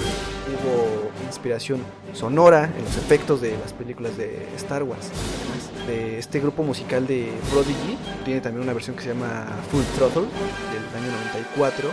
hubo 0.52 1.10
inspiración 1.26 1.80
sonora 2.12 2.70
en 2.76 2.84
los 2.84 2.96
efectos 2.96 3.40
de 3.40 3.56
las 3.58 3.72
películas 3.72 4.16
de 4.16 4.48
Star 4.56 4.82
Wars. 4.82 5.10
Además 5.10 5.86
de 5.86 6.18
este 6.18 6.40
grupo 6.40 6.62
musical 6.62 7.06
de 7.06 7.30
Prodigy, 7.50 7.98
tiene 8.24 8.40
también 8.40 8.62
una 8.62 8.72
versión 8.72 8.96
que 8.96 9.02
se 9.02 9.08
llama 9.08 9.46
Full 9.70 9.82
Throttle 9.96 10.22
del 10.22 11.02
año 11.02 11.12
94 11.12 11.90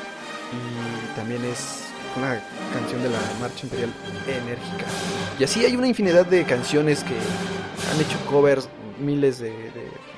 y 0.52 1.16
también 1.16 1.44
es 1.46 1.91
una 2.18 2.42
canción 2.74 3.02
de 3.04 3.10
la 3.10 3.20
marcha 3.40 3.66
imperial 3.66 3.92
enérgica. 4.28 4.86
Y 5.40 5.44
así 5.44 5.66
hay 5.66 5.76
una 5.76 5.88
infinidad 5.88 6.26
de 6.26 6.44
canciones 6.44 7.04
que 7.04 7.16
han 7.92 8.02
hecho 8.02 8.18
covers 8.30 8.70
miles 9.00 9.40
de, 9.40 9.54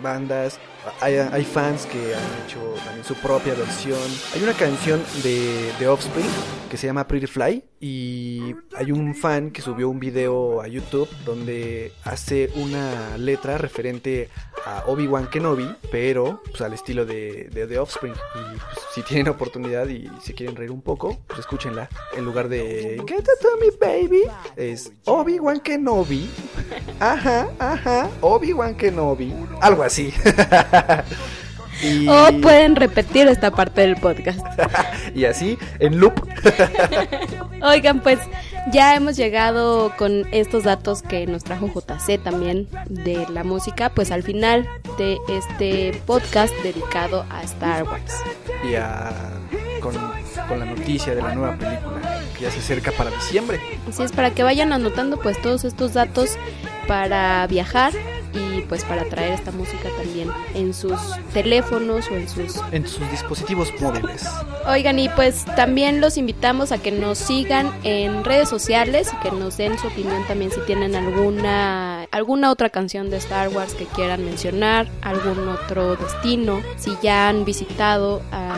bandas. 0.02 0.60
Hay, 1.00 1.16
hay, 1.16 1.46
fans 1.46 1.86
que 1.86 2.14
han 2.14 2.46
hecho 2.46 2.60
también 2.84 3.06
su 3.06 3.16
propia 3.16 3.54
versión. 3.54 4.00
Hay 4.36 4.44
una 4.44 4.54
canción 4.54 5.02
de, 5.24 5.72
de 5.80 5.88
Offspring 5.88 6.26
que 6.70 6.76
se 6.76 6.88
llama 6.88 7.08
Pretty 7.08 7.28
Fly 7.28 7.64
y 7.80 8.56
hay 8.76 8.92
un 8.92 9.16
fan 9.16 9.52
que 9.52 9.62
subió 9.62 9.90
un 9.90 10.00
video 10.00 10.62
a 10.62 10.68
YouTube 10.68 11.08
donde 11.24 11.94
hace 12.04 12.52
una 12.56 13.18
letra 13.18 13.58
referente 13.58 14.30
a 14.66 14.84
Obi-Wan 14.88 15.28
Kenobi, 15.28 15.76
pero 15.92 16.42
pues, 16.50 16.62
al 16.62 16.74
estilo 16.74 17.06
de, 17.06 17.50
de, 17.52 17.68
de 17.68 17.80
Offspring. 17.80 18.14
Y 18.14 18.58
pues, 18.58 18.86
si 18.94 19.02
tienen 19.02 19.30
oportunidad 19.30 19.88
y 19.88 20.10
si 20.22 20.34
quieren 20.34 20.56
reír 20.56 20.72
un 20.72 20.82
poco, 20.82 21.18
pues 21.28 21.40
escúchenla. 21.40 21.90
En 22.16 22.26
lugar 22.26 22.50
de 22.50 23.02
Get 23.08 23.24
to 23.24 23.58
me, 23.60 23.72
baby, 23.80 24.24
es 24.56 24.92
Obi-Wan 25.06 25.60
Kenobi. 25.60 26.30
Ajá, 27.00 27.50
ajá, 27.60 28.10
Obi-Wan 28.22 28.76
Kenobi. 28.76 29.34
Algo 29.62 29.84
así. 29.84 30.14
y... 31.84 32.08
O 32.08 32.42
pueden 32.42 32.76
repetir 32.76 33.28
esta 33.28 33.52
parte 33.52 33.82
del 33.82 33.98
podcast. 33.98 34.40
y 35.16 35.26
así, 35.26 35.58
en 35.80 36.00
loop. 36.00 36.14
Oigan, 37.62 38.02
pues 38.02 38.20
ya 38.72 38.96
hemos 38.96 39.16
llegado 39.16 39.94
con 39.98 40.26
estos 40.32 40.64
datos 40.64 41.02
que 41.02 41.26
nos 41.28 41.44
trajo 41.44 41.68
JC 41.68 42.22
también 42.22 42.68
de 42.90 43.28
la 43.30 43.44
música, 43.44 43.90
pues 43.90 44.12
al 44.12 44.24
final 44.24 44.68
de 44.98 45.18
este 45.28 46.02
podcast 46.06 46.54
dedicado 46.64 47.26
a 47.30 47.44
Star 47.44 47.84
Wars. 47.84 48.14
Y 48.70 48.76
a, 48.76 49.12
con, 49.82 49.96
con 50.48 50.60
la 50.60 50.66
noticia 50.66 51.16
de 51.16 51.22
la 51.22 51.36
nueva 51.36 51.58
película 51.58 52.22
que 52.38 52.44
ya 52.44 52.52
se 52.52 52.60
acerca 52.60 52.92
para 52.92 53.12
diciembre. 53.12 53.60
Así 53.88 54.04
es, 54.04 54.12
para 54.12 54.32
que 54.32 54.44
vayan 54.44 54.74
anotando 54.74 55.20
pues 55.20 55.42
todos 55.42 55.66
estos 55.66 55.94
datos 55.94 56.38
para 56.88 57.46
viajar 57.48 57.94
pues 58.64 58.84
para 58.84 59.06
traer 59.06 59.34
esta 59.34 59.52
música 59.52 59.90
también 59.98 60.30
en 60.54 60.74
sus 60.74 61.00
teléfonos 61.34 62.10
o 62.10 62.16
en 62.16 62.28
sus 62.28 62.62
en 62.72 62.88
sus 62.88 63.10
dispositivos 63.12 63.70
móviles. 63.80 64.28
Oigan, 64.68 65.00
y 65.00 65.10
pues 65.10 65.46
también 65.56 66.02
los 66.02 66.18
invitamos 66.18 66.72
a 66.72 66.78
que 66.78 66.92
nos 66.92 67.18
sigan 67.18 67.72
en 67.84 68.24
redes 68.24 68.50
sociales 68.50 69.12
y 69.14 69.18
que 69.18 69.32
nos 69.32 69.58
den 69.58 69.78
su 69.78 69.88
opinión 69.88 70.26
también 70.28 70.52
si 70.52 70.60
tienen 70.62 70.96
alguna 70.96 72.04
alguna 72.12 72.52
otra 72.52 72.70
canción 72.70 73.10
de 73.10 73.18
Star 73.18 73.50
Wars 73.50 73.74
que 73.74 73.86
quieran 73.86 74.24
mencionar, 74.24 74.88
algún 75.02 75.48
otro 75.48 75.96
destino, 75.96 76.62
si 76.78 76.96
ya 77.02 77.30
han 77.30 77.46
visitado 77.46 78.22
a 78.32 78.56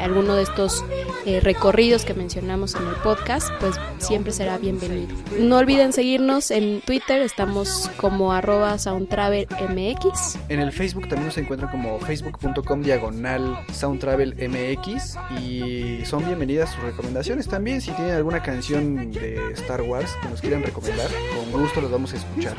alguno 0.00 0.34
de 0.34 0.42
estos 0.42 0.84
eh, 1.26 1.40
recorridos 1.40 2.04
que 2.04 2.14
mencionamos 2.14 2.74
en 2.74 2.86
el 2.86 2.94
podcast, 2.96 3.50
pues 3.60 3.76
siempre 3.98 4.32
será 4.32 4.58
bienvenido. 4.58 5.14
No 5.38 5.58
olviden 5.58 5.92
seguirnos 5.92 6.50
en 6.50 6.80
Twitter, 6.80 7.22
estamos 7.22 7.88
como 7.96 8.32
arroba 8.32 8.78
soundtravelmx. 8.78 10.38
En 10.48 10.58
el 10.60 10.72
Facebook 10.72 11.08
también 11.08 11.26
nos 11.26 11.38
encuentran 11.38 11.70
como 11.70 12.00
facebook.com 12.00 12.82
diagonal 12.82 13.58
soundtravelmx 13.72 15.16
y 15.40 16.04
son 16.04 16.24
bienvenidas 16.24 16.70
sus 16.70 16.82
recomendaciones 16.82 17.46
también. 17.48 17.80
Si 17.80 17.92
tienen 17.92 18.14
alguna 18.14 18.42
canción 18.42 19.12
de 19.12 19.52
Star 19.52 19.82
Wars 19.82 20.10
que 20.22 20.28
nos 20.28 20.40
quieran 20.40 20.62
recomendar, 20.62 21.08
con 21.50 21.60
gusto 21.60 21.80
los 21.80 21.90
vamos 21.90 22.12
a 22.14 22.16
escuchar. 22.16 22.56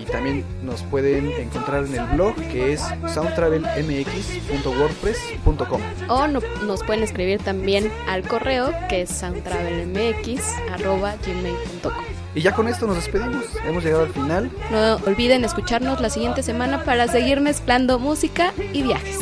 Y 0.00 0.04
también 0.06 0.44
nos 0.62 0.82
pueden 0.84 1.30
encontrar 1.32 1.84
en 1.84 1.94
el 1.94 2.06
blog 2.06 2.34
que 2.36 2.72
es 2.72 2.80
soundtravelmx.wordpress.com. 3.12 5.80
O 6.08 6.26
no, 6.26 6.40
nos 6.64 6.82
pueden 6.84 7.02
escribir 7.02 7.40
también 7.40 7.90
al 8.06 8.22
correo 8.26 8.72
que 8.88 9.02
es 9.02 9.10
soundtravelmx.gmail.com. 9.10 12.04
Y 12.34 12.42
ya 12.42 12.54
con 12.54 12.68
esto 12.68 12.86
nos 12.86 12.96
despedimos. 12.96 13.44
Hemos 13.64 13.82
llegado 13.82 14.04
al 14.04 14.12
final. 14.12 14.50
No 14.70 14.96
olviden 15.06 15.44
escucharnos 15.44 16.00
la 16.00 16.10
siguiente 16.10 16.42
semana 16.42 16.84
para 16.84 17.08
seguir 17.08 17.40
mezclando 17.40 17.98
música 17.98 18.52
y 18.72 18.82
viajes. 18.82 19.18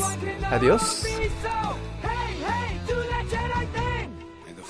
Adiós. 0.51 1.05
May 4.45 4.55
the 4.55 4.63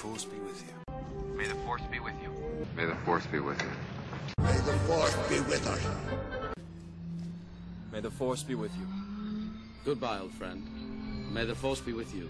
force 3.04 3.26
be 3.30 3.40
with 3.40 3.62
you. 3.62 3.72
May 4.38 4.46
the 4.56 4.76
force 4.84 5.16
be 5.26 5.40
with 5.40 5.66
us. 5.66 5.80
May 7.92 8.00
the 8.00 8.10
force 8.10 8.42
be 8.42 8.54
with 8.54 8.72
you. 8.76 8.86
Goodbye, 9.84 10.18
old 10.20 10.32
friend. 10.32 10.62
May 11.32 11.44
the 11.46 11.54
force 11.54 11.80
be 11.80 11.92
with 11.92 12.14
you. 12.14 12.28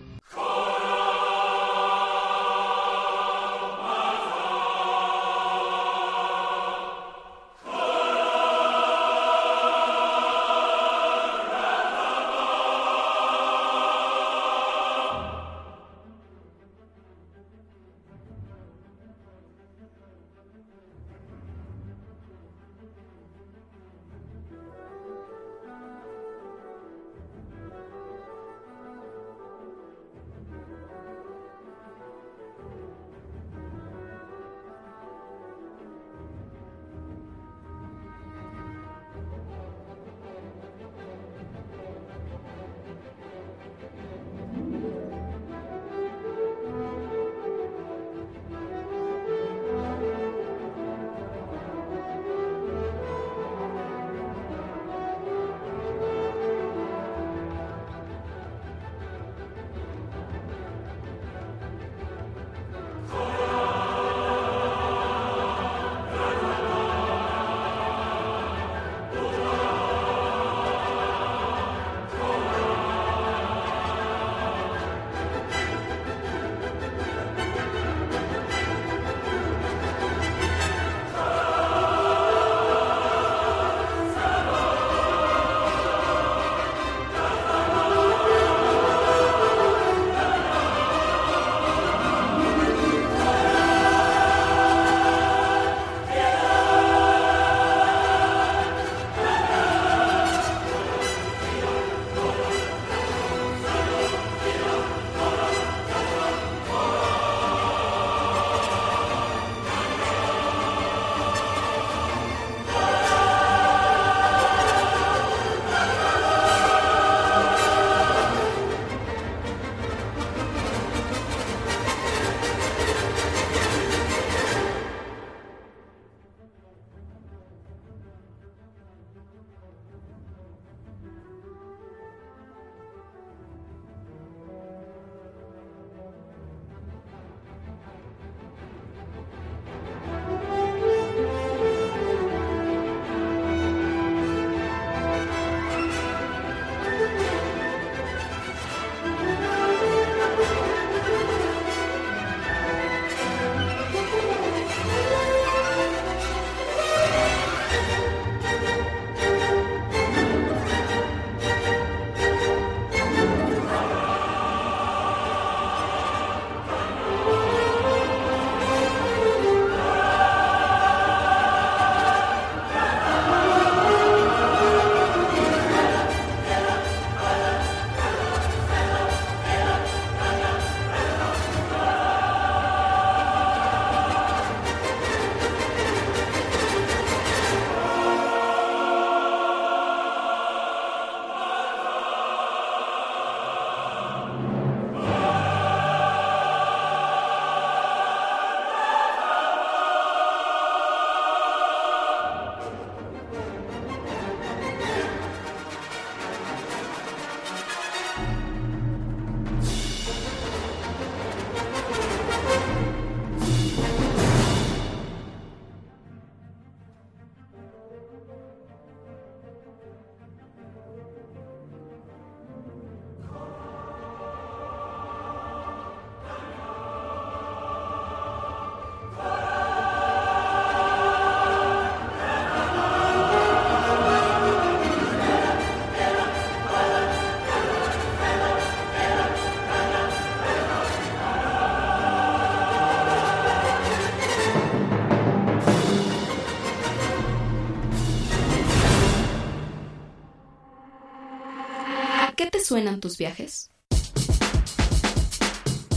Suenan 252.77 253.01
tus 253.01 253.17
viajes? 253.17 253.71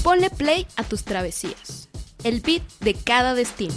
Ponle 0.02 0.30
play 0.30 0.66
a 0.78 0.86
tus 0.86 1.04
travesías. 1.04 1.90
El 2.24 2.40
beat 2.40 2.64
de 2.80 2.94
cada 2.94 3.34
destino. 3.34 3.74